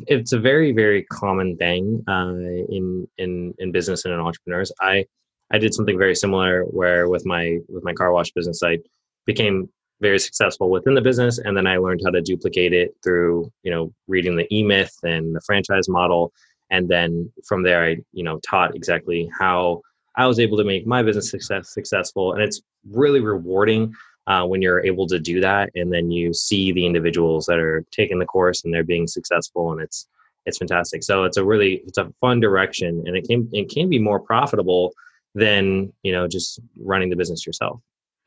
it's 0.06 0.32
a 0.32 0.38
very 0.38 0.72
very 0.72 1.02
common 1.04 1.56
thing 1.56 2.02
uh, 2.08 2.32
in 2.68 3.06
in 3.18 3.54
in 3.58 3.72
business 3.72 4.04
and 4.04 4.14
in 4.14 4.20
entrepreneurs. 4.20 4.72
I 4.80 5.04
I 5.50 5.58
did 5.58 5.74
something 5.74 5.98
very 5.98 6.14
similar 6.16 6.64
where 6.64 7.08
with 7.08 7.24
my 7.26 7.58
with 7.68 7.84
my 7.84 7.92
car 7.92 8.12
wash 8.12 8.30
business, 8.32 8.62
I 8.62 8.78
became 9.26 9.68
very 10.00 10.18
successful 10.18 10.68
within 10.70 10.94
the 10.94 11.00
business, 11.00 11.38
and 11.38 11.56
then 11.56 11.66
I 11.68 11.76
learned 11.76 12.00
how 12.04 12.10
to 12.10 12.20
duplicate 12.22 12.72
it 12.72 12.94
through 13.04 13.50
you 13.62 13.70
know 13.70 13.92
reading 14.08 14.34
the 14.36 14.46
E 14.52 14.62
Myth 14.64 14.96
and 15.04 15.34
the 15.36 15.40
franchise 15.42 15.88
model, 15.88 16.32
and 16.70 16.88
then 16.88 17.30
from 17.46 17.62
there 17.62 17.84
I 17.84 17.98
you 18.12 18.24
know 18.24 18.40
taught 18.40 18.74
exactly 18.74 19.28
how 19.38 19.82
I 20.16 20.26
was 20.26 20.38
able 20.38 20.58
to 20.58 20.64
make 20.64 20.86
my 20.86 21.02
business 21.02 21.30
success 21.30 21.72
successful, 21.72 22.32
and 22.32 22.42
it's 22.42 22.60
really 22.90 23.20
rewarding 23.20 23.94
uh, 24.26 24.44
when 24.44 24.62
you're 24.62 24.84
able 24.84 25.06
to 25.08 25.18
do 25.18 25.40
that, 25.40 25.70
and 25.74 25.92
then 25.92 26.10
you 26.10 26.32
see 26.32 26.72
the 26.72 26.86
individuals 26.86 27.46
that 27.46 27.58
are 27.58 27.84
taking 27.90 28.18
the 28.18 28.26
course 28.26 28.64
and 28.64 28.72
they're 28.72 28.84
being 28.84 29.06
successful, 29.06 29.72
and 29.72 29.80
it's 29.80 30.06
it's 30.46 30.58
fantastic. 30.58 31.02
So 31.02 31.24
it's 31.24 31.36
a 31.36 31.44
really 31.44 31.82
it's 31.86 31.98
a 31.98 32.12
fun 32.20 32.40
direction, 32.40 33.02
and 33.06 33.16
it 33.16 33.26
can 33.26 33.48
it 33.52 33.68
can 33.70 33.88
be 33.88 33.98
more 33.98 34.20
profitable 34.20 34.92
than 35.34 35.92
you 36.02 36.12
know 36.12 36.28
just 36.28 36.60
running 36.80 37.10
the 37.10 37.16
business 37.16 37.46
yourself. 37.46 37.80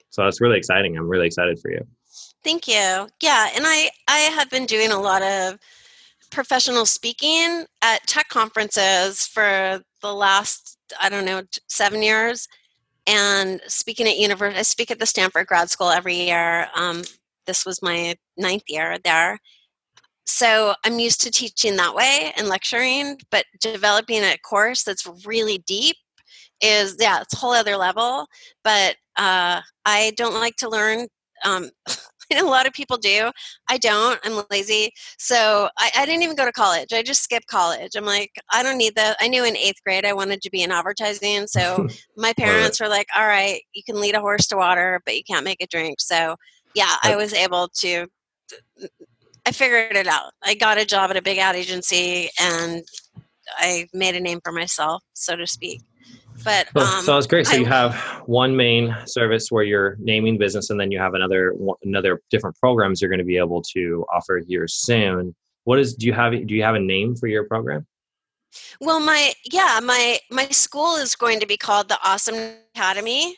So 0.10 0.26
it's 0.28 0.42
really 0.42 0.58
exciting. 0.58 0.98
I'm 0.98 1.08
really 1.08 1.28
excited 1.28 1.60
for 1.60 1.72
you. 1.72 1.86
Thank 2.44 2.68
you. 2.68 3.08
Yeah, 3.22 3.50
and 3.56 3.66
I 3.66 3.90
I 4.08 4.20
have 4.20 4.50
been 4.50 4.66
doing 4.66 4.92
a 4.92 5.00
lot 5.00 5.22
of 5.22 5.60
professional 6.32 6.86
speaking 6.86 7.66
at 7.82 8.06
tech 8.08 8.28
conferences 8.30 9.26
for 9.26 9.82
the 10.06 10.14
last 10.14 10.78
I 11.02 11.10
don't 11.10 11.26
know 11.26 11.42
seven 11.68 12.04
years, 12.04 12.48
and 13.08 13.62
speaking 13.68 14.08
at 14.08 14.18
university. 14.18 14.60
I 14.60 14.64
speak 14.64 14.92
at 14.92 15.00
the 15.00 15.06
Stanford 15.06 15.48
Grad 15.48 15.70
School 15.70 15.90
every 15.90 16.16
year. 16.16 16.68
Um, 16.76 17.04
this 17.48 17.66
was 17.66 17.82
my 17.82 18.16
ninth 18.38 18.64
year 18.68 18.98
there, 19.04 19.40
so 20.26 20.76
I'm 20.86 21.00
used 21.00 21.22
to 21.22 21.32
teaching 21.32 21.76
that 21.78 21.96
way 21.96 22.34
and 22.38 22.48
lecturing. 22.48 23.18
But 23.32 23.46
developing 23.62 24.24
a 24.24 24.38
course 24.38 24.84
that's 24.84 25.08
really 25.26 25.60
deep 25.60 25.96
is 26.62 26.98
yeah, 27.00 27.22
it's 27.22 27.34
a 27.34 27.38
whole 27.38 27.54
other 27.54 27.78
level. 27.78 28.28
But 28.64 28.96
uh, 29.18 29.62
I 29.86 30.14
don't 30.18 30.36
like 30.36 30.56
to 30.58 30.70
learn. 30.70 31.08
Um, 31.44 31.70
a 32.36 32.44
lot 32.44 32.68
of 32.68 32.74
people 32.74 32.98
do. 32.98 33.32
I 33.70 33.78
don't. 33.78 34.20
I'm 34.24 34.44
lazy. 34.50 34.92
So 35.18 35.70
I, 35.78 35.92
I, 35.98 36.06
didn't 36.06 36.24
even 36.24 36.36
go 36.36 36.46
to 36.46 36.52
college. 36.52 36.94
I 36.94 37.02
just 37.02 37.24
skipped 37.24 37.48
college. 37.48 37.96
I'm 37.96 38.06
like, 38.06 38.32
I 38.52 38.64
don't 38.64 38.78
need 38.78 38.96
that. 38.96 39.18
I 39.20 39.28
knew 39.28 39.44
in 39.44 39.58
eighth 39.58 39.84
grade 39.86 40.06
I 40.06 40.14
wanted 40.14 40.42
to 40.42 40.50
be 40.50 40.64
in 40.64 40.72
advertising. 40.72 41.48
So 41.48 41.88
my 42.18 42.34
parents 42.34 42.80
were 42.80 42.88
like, 42.88 43.08
all 43.16 43.28
right, 43.28 43.62
you 43.74 43.84
can 43.84 44.00
lead 44.00 44.16
a 44.16 44.22
horse 44.22 44.48
to 44.48 44.58
water, 44.58 45.02
but 45.06 45.16
you 45.16 45.24
can't 45.24 45.46
make 45.46 45.62
it 45.62 45.70
drink. 45.70 46.00
So 46.00 46.36
yeah, 46.74 46.96
I 47.04 47.16
was 47.16 47.34
able 47.34 47.70
to. 47.80 48.08
Mm, 48.82 48.88
I 49.48 49.52
figured 49.52 49.96
it 49.96 50.08
out. 50.08 50.32
I 50.44 50.56
got 50.56 50.80
a 50.80 50.86
job 50.86 51.12
at 51.12 51.18
a 51.18 51.22
big 51.22 51.38
ad 51.38 51.56
agency 51.56 52.30
and 52.42 52.84
I 53.58 53.88
made 53.94 54.16
a 54.16 54.20
name 54.20 54.40
for 54.44 54.52
myself, 54.52 55.04
so 55.14 55.36
to 55.36 55.46
speak. 55.46 55.82
But 56.46 56.68
um, 56.76 57.04
so 57.04 57.18
it's 57.18 57.28
great. 57.28 57.48
So 57.48 57.56
I, 57.56 57.60
you 57.60 57.66
have 57.66 57.96
one 58.26 58.56
main 58.56 58.96
service 59.06 59.52
where 59.52 59.64
you're 59.64 59.98
naming 60.00 60.38
business, 60.38 60.70
and 60.70 60.80
then 60.80 60.92
you 60.92 61.00
have 61.00 61.14
another 61.14 61.56
another 61.84 62.22
different 62.30 62.56
programs 62.58 63.02
you're 63.02 63.10
going 63.10 63.20
to 63.20 63.26
be 63.26 63.38
able 63.38 63.62
to 63.74 64.06
offer 64.14 64.42
here 64.48 64.68
soon. 64.68 65.36
What 65.66 65.80
is? 65.80 65.96
Do 65.96 66.06
you 66.06 66.14
have? 66.14 66.32
Do 66.32 66.54
you 66.54 66.64
have 66.64 66.76
a 66.76 66.80
name 66.80 67.16
for 67.16 67.28
your 67.28 67.46
program? 67.46 67.86
Well, 68.80 69.00
my 69.00 69.34
yeah, 69.52 69.80
my 69.84 70.20
my 70.32 70.48
school 70.50 70.96
is 70.96 71.16
going 71.16 71.40
to 71.40 71.48
be 71.48 71.58
called 71.58 71.90
the 71.90 71.98
Awesome 72.04 72.36
Academy. 72.76 73.36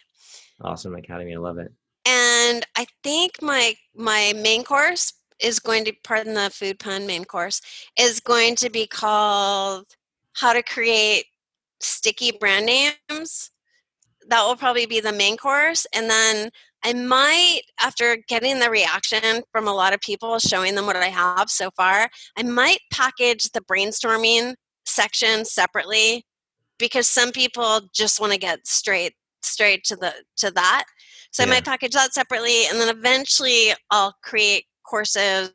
Awesome 0.62 0.96
Academy, 0.96 1.36
I 1.36 1.38
love 1.38 1.58
it. 1.58 1.72
And 2.06 2.66
I 2.76 2.86
think 3.04 3.42
my 3.42 3.76
my 3.96 4.34
main 4.36 4.64
course 4.64 5.14
is 5.40 5.60
going 5.60 5.86
to 5.86 5.94
pardon 6.04 6.34
the 6.34 6.50
food 6.50 6.80
pun 6.80 7.06
main 7.06 7.26
course 7.26 7.62
is 7.98 8.20
going 8.20 8.56
to 8.56 8.70
be 8.70 8.88
called 8.88 9.86
how 10.34 10.54
to 10.54 10.64
create 10.64 11.26
sticky 11.80 12.32
brand 12.32 12.66
names. 12.66 13.52
That 14.30 14.44
will 14.46 14.56
probably 14.56 14.86
be 14.86 15.00
the 15.00 15.14
main 15.14 15.38
course. 15.38 15.86
And 15.94 16.10
then 16.10 16.50
I 16.84 16.94
might, 16.94 17.62
after 17.82 18.18
getting 18.28 18.60
the 18.60 18.70
reaction 18.70 19.44
from 19.52 19.68
a 19.68 19.74
lot 19.74 19.94
of 19.94 20.02
people 20.02 20.40
showing 20.40 20.76
them 20.76 20.86
what 20.86 20.96
I 20.96 21.08
have 21.08 21.50
so 21.50 21.72
far, 21.76 22.10
I 22.38 22.44
might 22.44 22.80
package 22.92 23.46
the 23.52 23.62
brainstorming 23.62 24.56
section 24.86 25.46
separately 25.46 26.26
because 26.78 27.08
some 27.08 27.32
people 27.32 27.82
just 27.94 28.20
want 28.20 28.34
to 28.34 28.40
get 28.40 28.66
straight 28.68 29.14
straight 29.42 29.84
to 29.86 29.96
the 29.96 30.14
to 30.38 30.52
that. 30.52 30.84
So 31.32 31.44
yeah. 31.44 31.50
I 31.50 31.54
might 31.54 31.66
package 31.66 31.94
that 31.94 32.14
separately 32.14 32.66
and 32.68 32.80
then 32.80 32.96
eventually 32.96 33.74
I'll 33.92 34.16
create 34.24 34.66
courses 34.86 35.52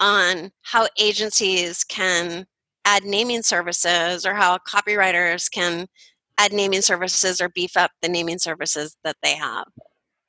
on 0.00 0.50
how 0.62 0.86
agencies 0.98 1.84
can 1.84 2.46
add 2.86 3.04
naming 3.04 3.42
services 3.42 4.24
or 4.24 4.32
how 4.32 4.56
copywriters 4.58 5.50
can 5.50 5.86
add 6.38 6.52
naming 6.52 6.80
services 6.80 7.40
or 7.40 7.50
beef 7.50 7.76
up 7.76 7.90
the 8.00 8.08
naming 8.08 8.38
services 8.38 8.96
that 9.04 9.16
they 9.22 9.34
have. 9.34 9.66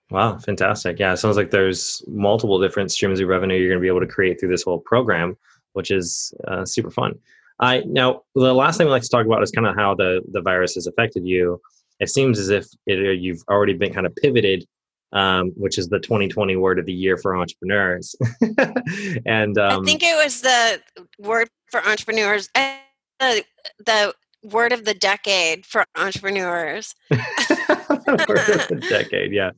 Wow, 0.10 0.38
fantastic. 0.38 1.00
Yeah, 1.00 1.14
it 1.14 1.18
sounds 1.18 1.38
like 1.38 1.52
there's 1.52 2.02
multiple 2.08 2.60
different 2.60 2.92
streams 2.92 3.20
of 3.20 3.28
revenue 3.28 3.58
you're 3.58 3.70
going 3.70 3.80
to 3.80 3.82
be 3.82 3.90
able 3.90 4.00
to 4.00 4.08
create 4.08 4.40
through 4.40 4.50
this 4.50 4.64
whole 4.64 4.80
program, 4.80 5.38
which 5.74 5.92
is 5.92 6.34
uh, 6.48 6.66
super 6.66 6.90
fun. 6.90 7.20
I 7.60 7.84
now 7.86 8.22
the 8.36 8.54
last 8.54 8.78
thing 8.78 8.88
we 8.88 8.92
like 8.92 9.04
to 9.04 9.10
talk 9.10 9.26
about 9.26 9.44
is 9.44 9.52
kind 9.52 9.68
of 9.68 9.76
how 9.76 9.96
the 9.96 10.22
the 10.32 10.42
virus 10.42 10.76
has 10.76 10.88
affected 10.88 11.26
you. 11.26 11.60
It 12.00 12.10
seems 12.10 12.40
as 12.40 12.50
if 12.50 12.68
it, 12.86 13.20
you've 13.20 13.44
already 13.50 13.74
been 13.74 13.94
kind 13.94 14.06
of 14.06 14.16
pivoted 14.16 14.66
um, 15.14 15.52
which 15.56 15.78
is 15.78 15.88
the 15.88 16.00
2020 16.00 16.56
word 16.56 16.80
of 16.80 16.86
the 16.86 16.94
year 16.94 17.18
for 17.18 17.36
entrepreneurs. 17.36 18.16
and 19.26 19.58
um, 19.58 19.82
I 19.82 19.86
think 19.86 20.04
it 20.04 20.24
was 20.24 20.42
the 20.42 20.82
word 21.20 21.50
for 21.70 21.86
entrepreneurs, 21.86 22.50
uh, 22.56 22.76
the, 23.20 23.44
the 23.86 24.14
word 24.44 24.72
of 24.72 24.86
the 24.86 24.94
decade 24.94 25.66
for 25.66 25.86
entrepreneurs. 25.96 26.96
word 27.10 27.20
of 27.20 28.68
the 28.68 28.86
decade, 28.90 29.32
yeah. 29.34 29.52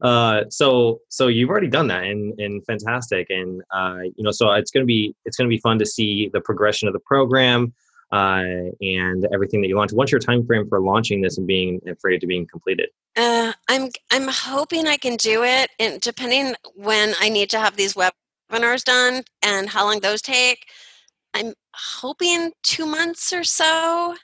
Uh, 0.00 0.44
so 0.50 1.00
so 1.08 1.28
you've 1.28 1.50
already 1.50 1.68
done 1.68 1.86
that 1.88 2.04
and 2.04 2.38
and 2.40 2.64
fantastic 2.66 3.28
and 3.30 3.62
uh, 3.74 3.98
you 4.16 4.24
know 4.24 4.30
so 4.30 4.50
it's 4.52 4.70
gonna 4.70 4.86
be 4.86 5.14
it's 5.24 5.36
gonna 5.36 5.48
be 5.48 5.58
fun 5.58 5.78
to 5.78 5.86
see 5.86 6.28
the 6.32 6.40
progression 6.40 6.88
of 6.88 6.94
the 6.94 7.00
program 7.00 7.72
uh, 8.12 8.70
and 8.80 9.26
everything 9.32 9.62
that 9.62 9.68
you 9.68 9.76
launch. 9.76 9.92
What's 9.92 10.12
your 10.12 10.20
time 10.20 10.46
frame 10.46 10.68
for 10.68 10.80
launching 10.80 11.22
this 11.22 11.38
and 11.38 11.46
being 11.46 11.80
afraid 11.88 12.20
to 12.20 12.26
being 12.26 12.46
completed? 12.46 12.90
Uh, 13.16 13.52
I'm 13.68 13.88
I'm 14.12 14.28
hoping 14.28 14.86
I 14.86 14.98
can 14.98 15.16
do 15.16 15.42
it, 15.42 15.70
and 15.78 16.00
depending 16.00 16.54
when 16.74 17.14
I 17.20 17.30
need 17.30 17.50
to 17.50 17.58
have 17.58 17.76
these 17.76 17.94
webinars 17.94 18.84
done 18.84 19.22
and 19.42 19.68
how 19.68 19.86
long 19.86 20.00
those 20.00 20.20
take, 20.20 20.66
I'm 21.32 21.54
hoping 21.74 22.52
two 22.62 22.86
months 22.86 23.32
or 23.32 23.44
so. 23.44 24.14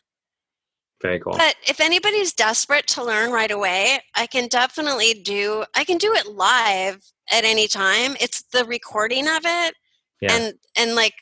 Very 1.01 1.21
cool. 1.21 1.33
But 1.33 1.55
if 1.67 1.81
anybody's 1.81 2.33
desperate 2.35 2.89
to 2.89 3.05
learn 3.05 3.31
right 3.31 3.51
away, 3.51 4.01
I 4.17 4.27
can 4.27 4.49
definitely 4.49 5.15
do. 5.15 5.65
I 5.75 5.85
can 5.85 5.97
do 5.97 6.13
it 6.13 6.27
live 6.27 7.01
at 7.33 7.45
any 7.45 7.69
time. 7.69 8.17
It's 8.21 8.43
the 8.53 8.65
recording 8.65 9.29
of 9.29 9.43
it, 9.45 9.75
yeah. 10.21 10.33
and 10.35 10.55
and 10.77 10.95
like 10.95 11.15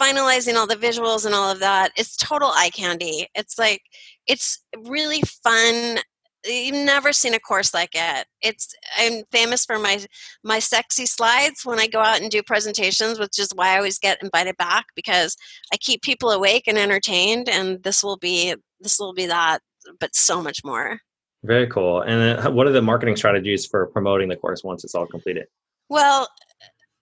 finalizing 0.00 0.54
all 0.54 0.66
the 0.66 0.74
visuals 0.76 1.24
and 1.24 1.34
all 1.34 1.50
of 1.50 1.60
that. 1.60 1.92
It's 1.96 2.16
total 2.16 2.50
eye 2.54 2.70
candy. 2.70 3.28
It's 3.34 3.58
like 3.58 3.82
it's 4.26 4.62
really 4.84 5.22
fun 5.42 5.98
you've 6.46 6.74
never 6.74 7.12
seen 7.12 7.34
a 7.34 7.40
course 7.40 7.74
like 7.74 7.90
it 7.94 8.26
it's 8.40 8.74
i'm 8.98 9.22
famous 9.32 9.64
for 9.64 9.78
my 9.78 10.04
my 10.44 10.58
sexy 10.58 11.06
slides 11.06 11.62
when 11.64 11.78
i 11.78 11.86
go 11.86 11.98
out 11.98 12.20
and 12.20 12.30
do 12.30 12.42
presentations 12.42 13.18
which 13.18 13.38
is 13.38 13.50
why 13.54 13.74
i 13.74 13.76
always 13.76 13.98
get 13.98 14.22
invited 14.22 14.56
back 14.56 14.86
because 14.94 15.36
i 15.72 15.76
keep 15.76 16.02
people 16.02 16.30
awake 16.30 16.64
and 16.66 16.78
entertained 16.78 17.48
and 17.48 17.82
this 17.82 18.02
will 18.02 18.16
be 18.16 18.54
this 18.80 18.98
will 18.98 19.12
be 19.12 19.26
that 19.26 19.60
but 20.00 20.14
so 20.14 20.42
much 20.42 20.60
more 20.64 20.98
very 21.44 21.66
cool 21.66 22.00
and 22.02 22.38
uh, 22.40 22.50
what 22.50 22.66
are 22.66 22.72
the 22.72 22.82
marketing 22.82 23.16
strategies 23.16 23.66
for 23.66 23.86
promoting 23.86 24.28
the 24.28 24.36
course 24.36 24.62
once 24.62 24.84
it's 24.84 24.94
all 24.94 25.06
completed 25.06 25.46
well 25.88 26.28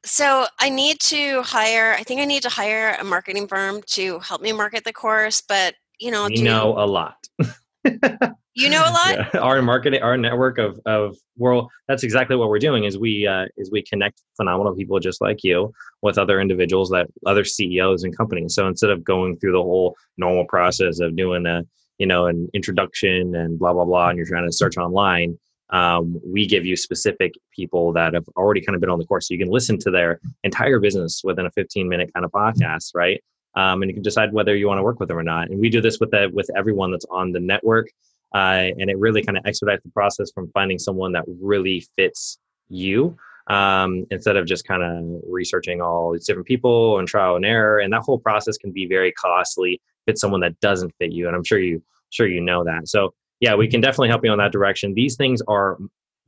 so 0.04 0.46
i 0.61 0.68
need 0.68 0.99
to 1.00 1.42
hire 1.42 1.94
i 1.99 2.02
think 2.02 2.20
i 2.20 2.25
need 2.25 2.42
to 2.42 2.49
hire 2.49 2.96
a 3.00 3.04
marketing 3.04 3.46
firm 3.46 3.82
to 3.87 4.18
help 4.20 4.40
me 4.40 4.52
market 4.52 4.84
the 4.84 4.92
course 4.92 5.40
but 5.40 5.75
you 5.99 6.11
know 6.11 6.28
you 6.28 6.42
know 6.42 6.75
a 6.76 6.87
lot 6.87 7.16
You 8.56 8.70
know 8.70 8.82
a 8.82 8.90
lot. 8.90 9.30
Yeah. 9.34 9.40
Our 9.40 9.61
marketing, 9.62 10.02
our 10.02 10.16
network 10.16 10.58
of 10.58 10.78
of 10.87 11.16
world. 11.37 11.70
That's 11.88 12.04
exactly 12.04 12.37
what 12.37 12.49
we're 12.49 12.61
doing. 12.61 12.84
Is 12.84 12.96
we 12.96 13.26
uh, 13.26 13.46
is 13.56 13.70
we 13.73 13.82
connect 13.82 14.23
phenomenal 14.37 14.76
people 14.76 15.00
just 15.00 15.20
like 15.20 15.42
you 15.42 15.73
with 16.02 16.18
other 16.18 16.40
individuals 16.40 16.88
that 16.90 17.08
other 17.26 17.44
CEOs 17.44 18.04
and 18.04 18.16
companies. 18.16 18.54
So 18.54 18.68
instead 18.68 18.90
of 18.90 19.02
going 19.02 19.38
through 19.38 19.52
the 19.52 19.62
whole 19.62 19.96
normal 20.18 20.44
process 20.44 21.00
of 21.00 21.16
doing 21.16 21.46
a 21.46 21.64
you 21.99 22.06
know 22.06 22.26
an 22.26 22.49
introduction 22.54 23.34
and 23.34 23.58
blah 23.58 23.73
blah 23.73 23.84
blah, 23.84 24.11
and 24.11 24.18
you're 24.18 24.26
trying 24.26 24.46
to 24.46 24.52
search 24.52 24.76
online, 24.76 25.37
um, 25.71 26.21
we 26.25 26.47
give 26.47 26.66
you 26.66 26.76
specific 26.76 27.33
people 27.54 27.92
that 27.92 28.14
have 28.14 28.28
already 28.37 28.61
kind 28.61 28.75
of 28.75 28.80
been 28.80 28.90
on 28.90 28.99
the 28.99 29.06
course, 29.06 29.28
so 29.28 29.35
you 29.35 29.40
can 29.40 29.52
listen 29.52 29.78
to 29.78 29.90
their 29.90 30.21
entire 30.42 30.78
business 30.78 31.23
within 31.25 31.47
a 31.47 31.50
15 31.50 31.88
minute 31.88 32.12
kind 32.14 32.25
of 32.25 32.30
podcast, 32.33 32.90
right? 32.94 33.23
Um, 33.56 33.83
and 33.83 33.90
you 33.90 33.94
can 33.94 34.02
decide 34.02 34.33
whether 34.33 34.54
you 34.54 34.66
want 34.66 34.78
to 34.78 34.83
work 34.83 34.99
with 34.99 35.09
them 35.09 35.18
or 35.18 35.23
not. 35.23 35.49
And 35.49 35.61
we 35.61 35.71
do 35.71 35.80
this 35.80 36.00
with 36.00 36.11
the, 36.11 36.28
with 36.33 36.50
everyone 36.56 36.90
that's 36.90 37.06
on 37.11 37.30
the 37.30 37.38
network 37.38 37.88
uh, 38.35 38.71
and 38.78 38.90
it 38.90 38.99
really 38.99 39.23
kind 39.23 39.38
of 39.38 39.47
expedites 39.47 39.85
the 39.85 39.90
process 39.90 40.30
from 40.33 40.50
finding 40.50 40.78
someone 40.78 41.12
that 41.12 41.25
really 41.40 41.87
fits 41.97 42.38
you 42.68 43.16
um, 43.47 44.04
instead 44.11 44.37
of 44.37 44.44
just 44.44 44.66
kind 44.66 44.83
of 44.83 45.23
researching 45.28 45.80
all 45.80 46.12
these 46.12 46.26
different 46.26 46.49
people 46.49 46.99
and 46.99 47.06
trial 47.06 47.37
and 47.37 47.47
error. 47.47 47.78
And 47.78 47.92
that 47.92 48.02
whole 48.02 48.18
process 48.18 48.59
can 48.59 48.73
be 48.73 48.87
very 48.87 49.12
costly. 49.12 49.80
Fit 50.06 50.18
someone 50.18 50.40
that 50.40 50.59
doesn't 50.61 50.92
fit 50.99 51.12
you, 51.12 51.28
and 51.28 51.37
I'm 51.37 51.44
sure 51.44 51.59
you 51.59 51.83
sure 52.11 52.26
you 52.26 52.40
know 52.40 52.64
that. 52.64 52.88
So 52.88 53.14
yeah, 53.44 53.54
we 53.54 53.68
can 53.68 53.82
definitely 53.82 54.08
help 54.08 54.24
you 54.24 54.30
on 54.30 54.38
that 54.38 54.52
direction. 54.52 54.94
These 54.94 55.16
things 55.16 55.42
are 55.48 55.76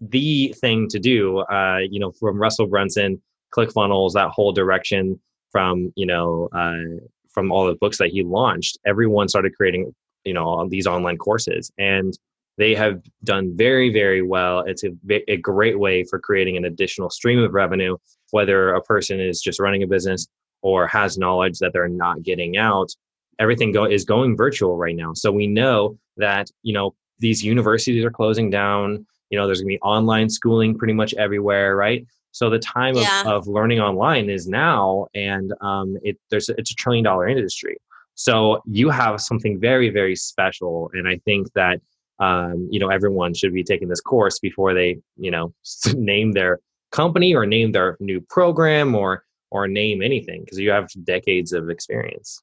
the 0.00 0.54
thing 0.60 0.86
to 0.88 0.98
do. 0.98 1.38
Uh, 1.38 1.78
you 1.90 1.98
know, 1.98 2.12
from 2.12 2.38
Russell 2.38 2.66
Brunson, 2.66 3.22
ClickFunnels, 3.54 4.12
that 4.12 4.28
whole 4.28 4.52
direction 4.52 5.18
from 5.50 5.92
you 5.96 6.04
know 6.04 6.50
uh, 6.52 7.06
from 7.30 7.50
all 7.50 7.66
the 7.66 7.74
books 7.76 7.96
that 7.96 8.08
he 8.08 8.22
launched. 8.22 8.76
Everyone 8.84 9.28
started 9.28 9.54
creating 9.56 9.94
you 10.26 10.34
know 10.34 10.68
these 10.68 10.86
online 10.86 11.16
courses 11.16 11.70
and 11.78 12.18
they 12.58 12.74
have 12.74 13.00
done 13.24 13.56
very 13.56 13.90
very 13.92 14.22
well 14.22 14.60
it's 14.66 14.82
a, 14.84 14.90
a 15.30 15.36
great 15.36 15.78
way 15.78 16.04
for 16.04 16.18
creating 16.18 16.56
an 16.56 16.64
additional 16.64 17.08
stream 17.08 17.38
of 17.38 17.54
revenue 17.54 17.96
whether 18.32 18.74
a 18.74 18.82
person 18.82 19.20
is 19.20 19.40
just 19.40 19.60
running 19.60 19.82
a 19.84 19.86
business 19.86 20.26
or 20.62 20.86
has 20.88 21.16
knowledge 21.16 21.58
that 21.60 21.72
they're 21.72 21.88
not 21.88 22.22
getting 22.22 22.56
out 22.56 22.90
everything 23.38 23.70
go 23.72 23.84
is 23.84 24.04
going 24.04 24.36
virtual 24.36 24.76
right 24.76 24.96
now 24.96 25.12
so 25.14 25.30
we 25.30 25.46
know 25.46 25.96
that 26.16 26.50
you 26.62 26.74
know 26.74 26.92
these 27.18 27.42
universities 27.42 28.04
are 28.04 28.10
closing 28.10 28.50
down 28.50 29.06
you 29.30 29.38
know 29.38 29.46
there's 29.46 29.60
going 29.60 29.72
to 29.72 29.76
be 29.76 29.80
online 29.80 30.28
schooling 30.28 30.76
pretty 30.76 30.94
much 30.94 31.14
everywhere 31.14 31.76
right? 31.76 32.06
So 32.32 32.50
the 32.50 32.58
time 32.58 32.96
yeah. 32.96 33.22
of, 33.22 33.26
of 33.28 33.46
learning 33.46 33.80
online 33.80 34.28
is 34.28 34.46
now 34.46 35.06
and 35.14 35.54
um, 35.62 35.96
it 36.02 36.18
there's 36.30 36.48
it's 36.50 36.70
a 36.70 36.74
trillion 36.74 37.04
dollar 37.04 37.26
industry. 37.28 37.78
So 38.14 38.60
you 38.66 38.90
have 38.90 39.20
something 39.20 39.58
very 39.58 39.90
very 39.90 40.16
special 40.16 40.90
and 40.94 41.06
i 41.06 41.16
think 41.24 41.52
that 41.54 41.80
um, 42.18 42.68
you 42.70 42.80
know 42.80 42.88
everyone 42.88 43.34
should 43.34 43.52
be 43.52 43.64
taking 43.64 43.88
this 43.88 44.00
course 44.00 44.38
before 44.38 44.72
they 44.74 44.98
you 45.16 45.30
know 45.30 45.52
name 45.94 46.32
their 46.32 46.60
company 46.92 47.34
or 47.34 47.46
name 47.46 47.72
their 47.72 47.96
new 48.00 48.20
program 48.20 48.94
or 48.94 49.24
or 49.50 49.68
name 49.68 50.02
anything 50.02 50.40
because 50.40 50.58
you 50.58 50.70
have 50.70 50.88
decades 51.04 51.52
of 51.52 51.70
experience 51.70 52.42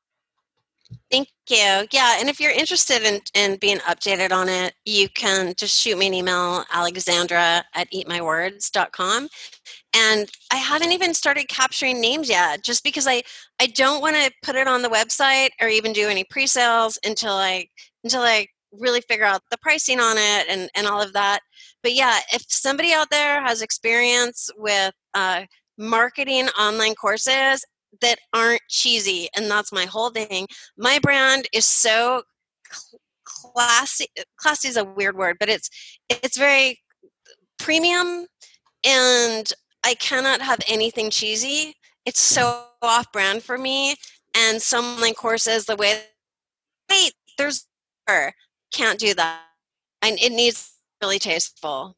Thank 1.10 1.30
you. 1.50 1.88
Yeah, 1.92 2.18
and 2.20 2.30
if 2.30 2.40
you're 2.40 2.52
interested 2.52 3.04
in, 3.04 3.22
in 3.36 3.58
being 3.58 3.78
updated 3.80 4.32
on 4.32 4.50
it, 4.50 4.74
you 4.86 5.10
can 5.10 5.54
just 5.58 5.80
shoot 5.80 5.98
me 5.98 6.08
an 6.08 6.14
email, 6.14 6.66
alexandra 6.72 7.64
at 7.74 7.92
eatmywords.com. 7.92 9.30
And 9.96 10.30
I 10.52 10.56
haven't 10.56 10.92
even 10.92 11.14
started 11.14 11.48
capturing 11.50 12.02
names 12.02 12.30
yet, 12.30 12.64
just 12.64 12.84
because 12.84 13.08
I, 13.08 13.24
I 13.62 13.68
don't 13.68 14.02
want 14.02 14.16
to 14.16 14.32
put 14.44 14.56
it 14.56 14.68
on 14.68 14.82
the 14.82 14.90
website 14.90 15.50
or 15.62 15.68
even 15.68 15.94
do 15.94 16.10
any 16.10 16.24
pre-sales 16.24 16.98
until 17.06 17.34
I 17.34 17.68
until 18.04 18.22
I 18.22 18.48
really 18.72 19.02
figure 19.02 19.26
out 19.26 19.42
the 19.52 19.58
pricing 19.60 20.00
on 20.00 20.18
it 20.18 20.48
and, 20.50 20.70
and 20.76 20.88
all 20.88 21.02
of 21.02 21.14
that. 21.14 21.40
But 21.84 21.94
yeah, 21.94 22.18
if 22.34 22.44
somebody 22.50 22.92
out 22.92 23.10
there 23.12 23.42
has 23.44 23.62
experience 23.62 24.50
with 24.58 24.94
uh, 25.14 25.44
marketing 25.78 26.48
online 26.60 26.96
courses 26.96 27.64
that 28.02 28.20
aren't 28.34 28.62
cheesy 28.70 29.30
and 29.36 29.50
that's 29.50 29.72
my 29.72 29.86
whole 29.86 30.10
thing. 30.10 30.48
My 30.78 31.00
brand 31.00 31.48
is 31.54 31.66
so 31.66 32.24
classy 33.26 34.08
classy 34.38 34.68
is 34.68 34.78
a 34.78 34.84
weird 34.84 35.16
word 35.16 35.38
but 35.40 35.48
it's 35.48 35.70
it's 36.10 36.38
very 36.38 36.80
premium 37.58 38.26
and 38.86 39.54
i 39.86 39.94
cannot 39.96 40.42
have 40.42 40.60
anything 40.68 41.10
cheesy. 41.10 41.76
It's 42.06 42.20
so 42.20 42.66
off 42.82 43.12
brand 43.12 43.44
for 43.44 43.58
me 43.58 43.96
and 44.36 44.62
some 44.62 44.96
online 44.96 45.14
courses 45.14 45.66
the 45.66 45.76
way 45.76 46.02
wait 46.90 47.14
there's 47.38 47.68
can't 48.74 49.00
do 49.00 49.14
that. 49.14 49.42
And 50.02 50.20
it 50.20 50.32
needs 50.32 50.74
really 51.02 51.20
tasteful. 51.20 51.96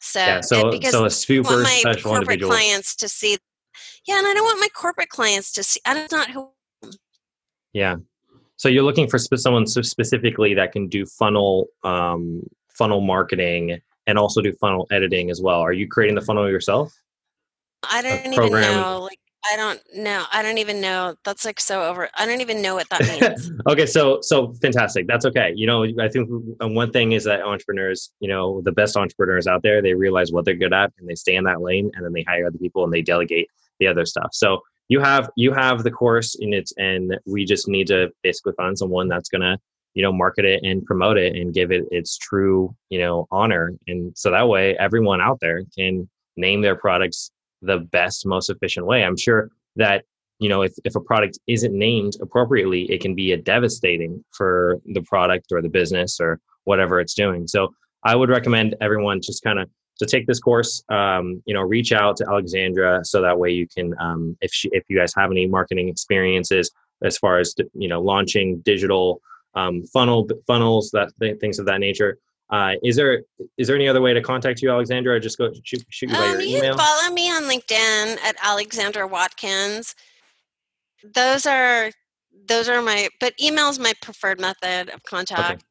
So, 0.00 0.20
yeah, 0.20 0.40
so, 0.42 0.78
so 0.80 1.04
a 1.06 1.10
super 1.10 1.62
my 1.62 1.78
special 1.80 2.10
corporate 2.10 2.40
individual. 2.40 2.52
clients 2.52 2.94
to 2.96 3.08
see 3.08 3.38
yeah, 4.06 4.18
and 4.18 4.26
I 4.26 4.34
don't 4.34 4.44
want 4.44 4.60
my 4.60 4.68
corporate 4.74 5.08
clients 5.08 5.52
to 5.52 5.62
see. 5.62 5.80
I'm 5.84 6.06
not 6.10 6.30
who. 6.30 6.50
Yeah. 7.72 7.96
So 8.56 8.68
you're 8.68 8.82
looking 8.82 9.08
for 9.08 9.18
someone 9.18 9.66
specifically 9.66 10.54
that 10.54 10.72
can 10.72 10.88
do 10.88 11.06
funnel 11.06 11.68
um, 11.84 12.42
funnel 12.70 13.00
marketing 13.00 13.80
and 14.06 14.18
also 14.18 14.40
do 14.40 14.52
funnel 14.54 14.86
editing 14.90 15.30
as 15.30 15.40
well. 15.40 15.60
Are 15.60 15.72
you 15.72 15.86
creating 15.86 16.16
the 16.16 16.22
funnel 16.22 16.48
yourself? 16.50 16.92
I 17.84 18.02
don't 18.02 18.32
even 18.32 18.50
know. 18.50 19.02
Like 19.02 19.18
I 19.52 19.56
don't 19.56 19.80
know. 19.94 20.24
I 20.32 20.42
don't 20.42 20.58
even 20.58 20.80
know. 20.80 21.14
That's 21.24 21.44
like 21.44 21.60
so 21.60 21.84
over. 21.84 22.08
I 22.18 22.26
don't 22.26 22.40
even 22.40 22.60
know 22.60 22.74
what 22.74 22.88
that 22.90 23.00
means. 23.02 23.52
okay, 23.68 23.86
so 23.86 24.18
so 24.22 24.52
fantastic. 24.54 25.06
That's 25.06 25.24
okay. 25.26 25.52
You 25.54 25.66
know, 25.66 25.84
I 26.00 26.08
think 26.08 26.28
one 26.60 26.90
thing 26.90 27.12
is 27.12 27.24
that 27.24 27.42
entrepreneurs, 27.42 28.10
you 28.20 28.28
know, 28.28 28.60
the 28.62 28.72
best 28.72 28.96
entrepreneurs 28.96 29.46
out 29.46 29.62
there, 29.62 29.80
they 29.80 29.94
realize 29.94 30.32
what 30.32 30.44
they're 30.44 30.54
good 30.54 30.72
at 30.72 30.92
and 30.98 31.08
they 31.08 31.14
stay 31.14 31.36
in 31.36 31.44
that 31.44 31.60
lane, 31.60 31.90
and 31.94 32.04
then 32.04 32.12
they 32.12 32.22
hire 32.22 32.46
other 32.46 32.58
people 32.58 32.84
and 32.84 32.92
they 32.92 33.02
delegate 33.02 33.48
the 33.78 33.86
other 33.86 34.06
stuff. 34.06 34.30
So 34.32 34.60
you 34.88 35.00
have 35.00 35.30
you 35.36 35.52
have 35.52 35.82
the 35.82 35.90
course 35.90 36.34
in 36.36 36.52
its 36.52 36.72
and 36.78 37.16
we 37.26 37.44
just 37.44 37.68
need 37.68 37.86
to 37.88 38.10
basically 38.22 38.54
find 38.56 38.76
someone 38.76 39.08
that's 39.08 39.28
gonna 39.28 39.58
you 39.94 40.02
know 40.02 40.12
market 40.12 40.44
it 40.44 40.60
and 40.62 40.84
promote 40.84 41.18
it 41.18 41.36
and 41.36 41.54
give 41.54 41.70
it 41.70 41.84
its 41.90 42.16
true 42.16 42.74
you 42.90 42.98
know 42.98 43.26
honor. 43.30 43.72
And 43.86 44.16
so 44.16 44.30
that 44.30 44.48
way 44.48 44.76
everyone 44.78 45.20
out 45.20 45.38
there 45.40 45.62
can 45.76 46.08
name 46.36 46.62
their 46.62 46.76
products 46.76 47.30
the 47.62 47.78
best 47.78 48.26
most 48.26 48.50
efficient 48.50 48.86
way. 48.86 49.04
I'm 49.04 49.16
sure 49.16 49.50
that 49.76 50.04
you 50.38 50.48
know 50.48 50.62
if, 50.62 50.72
if 50.84 50.96
a 50.96 51.00
product 51.00 51.38
isn't 51.46 51.76
named 51.76 52.14
appropriately 52.20 52.90
it 52.90 53.00
can 53.00 53.14
be 53.14 53.32
a 53.32 53.36
devastating 53.36 54.24
for 54.32 54.80
the 54.86 55.02
product 55.02 55.46
or 55.52 55.60
the 55.60 55.68
business 55.68 56.18
or 56.20 56.40
whatever 56.64 57.00
it's 57.00 57.14
doing. 57.14 57.46
So 57.46 57.74
i 58.04 58.14
would 58.14 58.30
recommend 58.30 58.76
everyone 58.80 59.20
just 59.20 59.42
kind 59.42 59.58
of 59.58 59.68
to 59.98 60.06
take 60.06 60.26
this 60.26 60.40
course, 60.40 60.82
um, 60.90 61.42
you 61.44 61.54
know, 61.54 61.62
reach 61.62 61.92
out 61.92 62.16
to 62.16 62.26
Alexandra 62.26 63.04
so 63.04 63.20
that 63.20 63.38
way 63.38 63.50
you 63.50 63.66
can, 63.66 63.94
um, 63.98 64.36
if 64.40 64.52
she, 64.52 64.68
if 64.72 64.84
you 64.88 64.96
guys 64.96 65.12
have 65.16 65.30
any 65.30 65.46
marketing 65.46 65.88
experiences 65.88 66.70
as 67.02 67.18
far 67.18 67.38
as 67.38 67.54
you 67.74 67.88
know, 67.88 68.00
launching 68.00 68.60
digital 68.60 69.20
um, 69.54 69.82
funnel 69.84 70.28
funnels, 70.46 70.90
that 70.92 71.10
things 71.40 71.58
of 71.58 71.66
that 71.66 71.80
nature. 71.80 72.18
Uh, 72.50 72.72
is 72.82 72.96
there 72.96 73.22
is 73.58 73.66
there 73.66 73.76
any 73.76 73.88
other 73.88 74.00
way 74.00 74.14
to 74.14 74.22
contact 74.22 74.62
you, 74.62 74.70
Alexandra? 74.70 75.14
Or 75.14 75.20
just 75.20 75.36
go 75.36 75.52
shoot, 75.64 75.84
shoot 75.90 76.08
you 76.08 76.16
by 76.16 76.24
your 76.24 76.34
um, 76.36 76.40
you 76.40 76.58
email. 76.58 76.76
Can 76.76 76.78
follow 76.78 77.14
me 77.14 77.30
on 77.30 77.42
LinkedIn 77.42 78.18
at 78.24 78.36
Alexandra 78.42 79.06
Watkins. 79.06 79.94
Those 81.14 81.44
are 81.44 81.90
those 82.46 82.68
are 82.68 82.80
my 82.80 83.08
but 83.20 83.34
email's 83.40 83.78
my 83.78 83.92
preferred 84.00 84.40
method 84.40 84.88
of 84.88 85.02
contact. 85.02 85.52
Okay. 85.52 85.62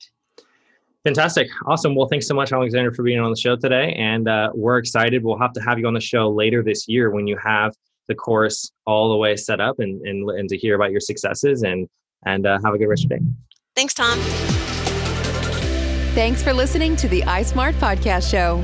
Fantastic. 1.07 1.47
Awesome. 1.65 1.95
Well, 1.95 2.09
thanks 2.09 2.27
so 2.27 2.33
much, 2.33 2.51
Alexander, 2.51 2.91
for 2.91 3.01
being 3.01 3.17
on 3.17 3.31
the 3.31 3.37
show 3.37 3.55
today. 3.55 3.93
And 3.97 4.27
uh, 4.27 4.49
we're 4.53 4.77
excited. 4.77 5.23
We'll 5.23 5.39
have 5.39 5.53
to 5.53 5.61
have 5.61 5.79
you 5.79 5.87
on 5.87 5.93
the 5.93 6.01
show 6.01 6.29
later 6.29 6.61
this 6.61 6.85
year 6.85 7.11
when 7.11 7.27
you 7.27 7.37
have 7.37 7.73
the 8.09 8.15
course 8.15 8.73
all 8.85 9.07
the 9.07 9.15
way 9.15 9.37
set 9.37 9.61
up 9.61 9.79
and, 9.79 10.05
and, 10.05 10.29
and 10.31 10.49
to 10.49 10.57
hear 10.57 10.75
about 10.75 10.91
your 10.91 10.99
successes 10.99 11.63
and, 11.63 11.87
and 12.25 12.45
uh, 12.45 12.59
have 12.61 12.73
a 12.73 12.77
good 12.77 12.87
rest 12.87 13.05
of 13.05 13.11
your 13.11 13.19
day. 13.19 13.25
Thanks, 13.73 13.93
Tom. 13.93 14.19
Thanks 16.13 16.43
for 16.43 16.51
listening 16.51 16.97
to 16.97 17.07
the 17.07 17.21
iSmart 17.21 17.75
Podcast 17.75 18.29
Show. 18.29 18.61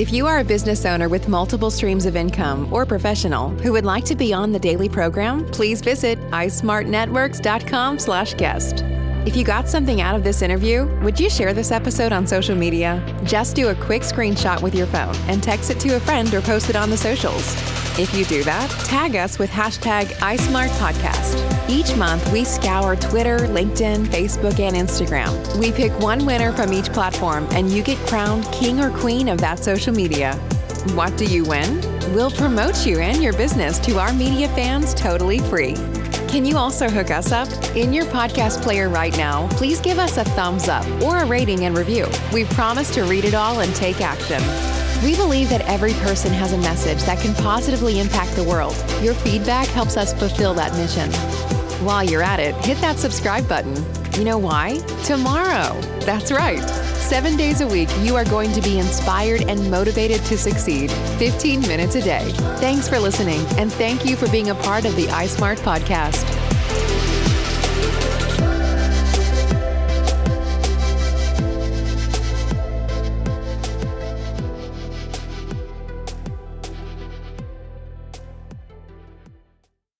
If 0.00 0.10
you 0.10 0.26
are 0.26 0.38
a 0.38 0.44
business 0.44 0.86
owner 0.86 1.10
with 1.10 1.28
multiple 1.28 1.70
streams 1.70 2.06
of 2.06 2.16
income 2.16 2.72
or 2.72 2.86
professional 2.86 3.50
who 3.50 3.72
would 3.72 3.84
like 3.84 4.06
to 4.06 4.14
be 4.14 4.32
on 4.32 4.52
the 4.52 4.58
daily 4.58 4.88
program, 4.88 5.44
please 5.50 5.82
visit 5.82 6.18
ismartnetworks.com 6.30 7.98
slash 7.98 8.32
guest. 8.32 8.86
If 9.26 9.36
you 9.36 9.42
got 9.42 9.70
something 9.70 10.02
out 10.02 10.14
of 10.14 10.22
this 10.22 10.42
interview, 10.42 10.84
would 11.02 11.18
you 11.18 11.30
share 11.30 11.54
this 11.54 11.72
episode 11.72 12.12
on 12.12 12.26
social 12.26 12.54
media? 12.54 13.02
Just 13.24 13.56
do 13.56 13.68
a 13.68 13.74
quick 13.74 14.02
screenshot 14.02 14.60
with 14.60 14.74
your 14.74 14.86
phone 14.86 15.16
and 15.28 15.42
text 15.42 15.70
it 15.70 15.80
to 15.80 15.96
a 15.96 16.00
friend 16.00 16.32
or 16.34 16.42
post 16.42 16.68
it 16.68 16.76
on 16.76 16.90
the 16.90 16.96
socials. 16.96 17.54
If 17.98 18.14
you 18.14 18.26
do 18.26 18.44
that, 18.44 18.68
tag 18.86 19.16
us 19.16 19.38
with 19.38 19.48
hashtag 19.48 20.08
iSmartPodcast. 20.18 21.70
Each 21.70 21.96
month, 21.96 22.30
we 22.34 22.44
scour 22.44 22.96
Twitter, 22.96 23.38
LinkedIn, 23.38 24.04
Facebook, 24.08 24.60
and 24.60 24.76
Instagram. 24.76 25.56
We 25.56 25.72
pick 25.72 25.98
one 26.00 26.26
winner 26.26 26.52
from 26.52 26.74
each 26.74 26.92
platform, 26.92 27.48
and 27.52 27.70
you 27.70 27.82
get 27.82 27.96
crowned 28.06 28.44
king 28.52 28.78
or 28.78 28.90
queen 28.90 29.28
of 29.30 29.38
that 29.38 29.58
social 29.58 29.94
media. 29.94 30.34
What 30.92 31.16
do 31.16 31.24
you 31.24 31.46
win? 31.46 31.80
We'll 32.12 32.30
promote 32.30 32.84
you 32.84 32.98
and 32.98 33.22
your 33.22 33.32
business 33.32 33.78
to 33.80 33.98
our 33.98 34.12
media 34.12 34.48
fans 34.48 34.92
totally 34.92 35.38
free. 35.38 35.76
Can 36.34 36.44
you 36.44 36.56
also 36.56 36.88
hook 36.88 37.12
us 37.12 37.30
up? 37.30 37.46
In 37.76 37.92
your 37.92 38.06
podcast 38.06 38.60
player 38.60 38.88
right 38.88 39.16
now, 39.16 39.46
please 39.50 39.80
give 39.80 40.00
us 40.00 40.16
a 40.16 40.24
thumbs 40.24 40.68
up 40.68 40.84
or 41.00 41.18
a 41.18 41.24
rating 41.24 41.64
and 41.64 41.78
review. 41.78 42.08
We 42.32 42.44
promise 42.46 42.92
to 42.94 43.04
read 43.04 43.24
it 43.24 43.34
all 43.34 43.60
and 43.60 43.72
take 43.76 44.00
action. 44.00 44.42
We 45.04 45.14
believe 45.14 45.48
that 45.50 45.60
every 45.68 45.92
person 45.92 46.32
has 46.32 46.52
a 46.52 46.58
message 46.58 47.04
that 47.04 47.20
can 47.20 47.36
positively 47.36 48.00
impact 48.00 48.34
the 48.34 48.42
world. 48.42 48.74
Your 49.00 49.14
feedback 49.14 49.68
helps 49.68 49.96
us 49.96 50.12
fulfill 50.12 50.54
that 50.54 50.72
mission. 50.72 51.08
While 51.86 52.02
you're 52.02 52.24
at 52.24 52.40
it, 52.40 52.56
hit 52.64 52.78
that 52.78 52.98
subscribe 52.98 53.48
button. 53.48 53.76
You 54.18 54.24
know 54.24 54.38
why? 54.38 54.78
Tomorrow. 55.04 55.80
That's 56.00 56.32
right. 56.32 56.83
Seven 57.04 57.36
days 57.36 57.60
a 57.60 57.66
week, 57.66 57.90
you 58.00 58.16
are 58.16 58.24
going 58.24 58.50
to 58.52 58.62
be 58.62 58.78
inspired 58.78 59.42
and 59.42 59.70
motivated 59.70 60.24
to 60.24 60.38
succeed 60.38 60.90
15 61.18 61.60
minutes 61.60 61.96
a 61.96 62.00
day. 62.00 62.32
Thanks 62.56 62.88
for 62.88 62.98
listening, 62.98 63.40
and 63.58 63.70
thank 63.70 64.06
you 64.06 64.16
for 64.16 64.26
being 64.30 64.48
a 64.48 64.54
part 64.54 64.86
of 64.86 64.96
the 64.96 65.04
iSmart 65.08 65.58
podcast. 65.58 66.33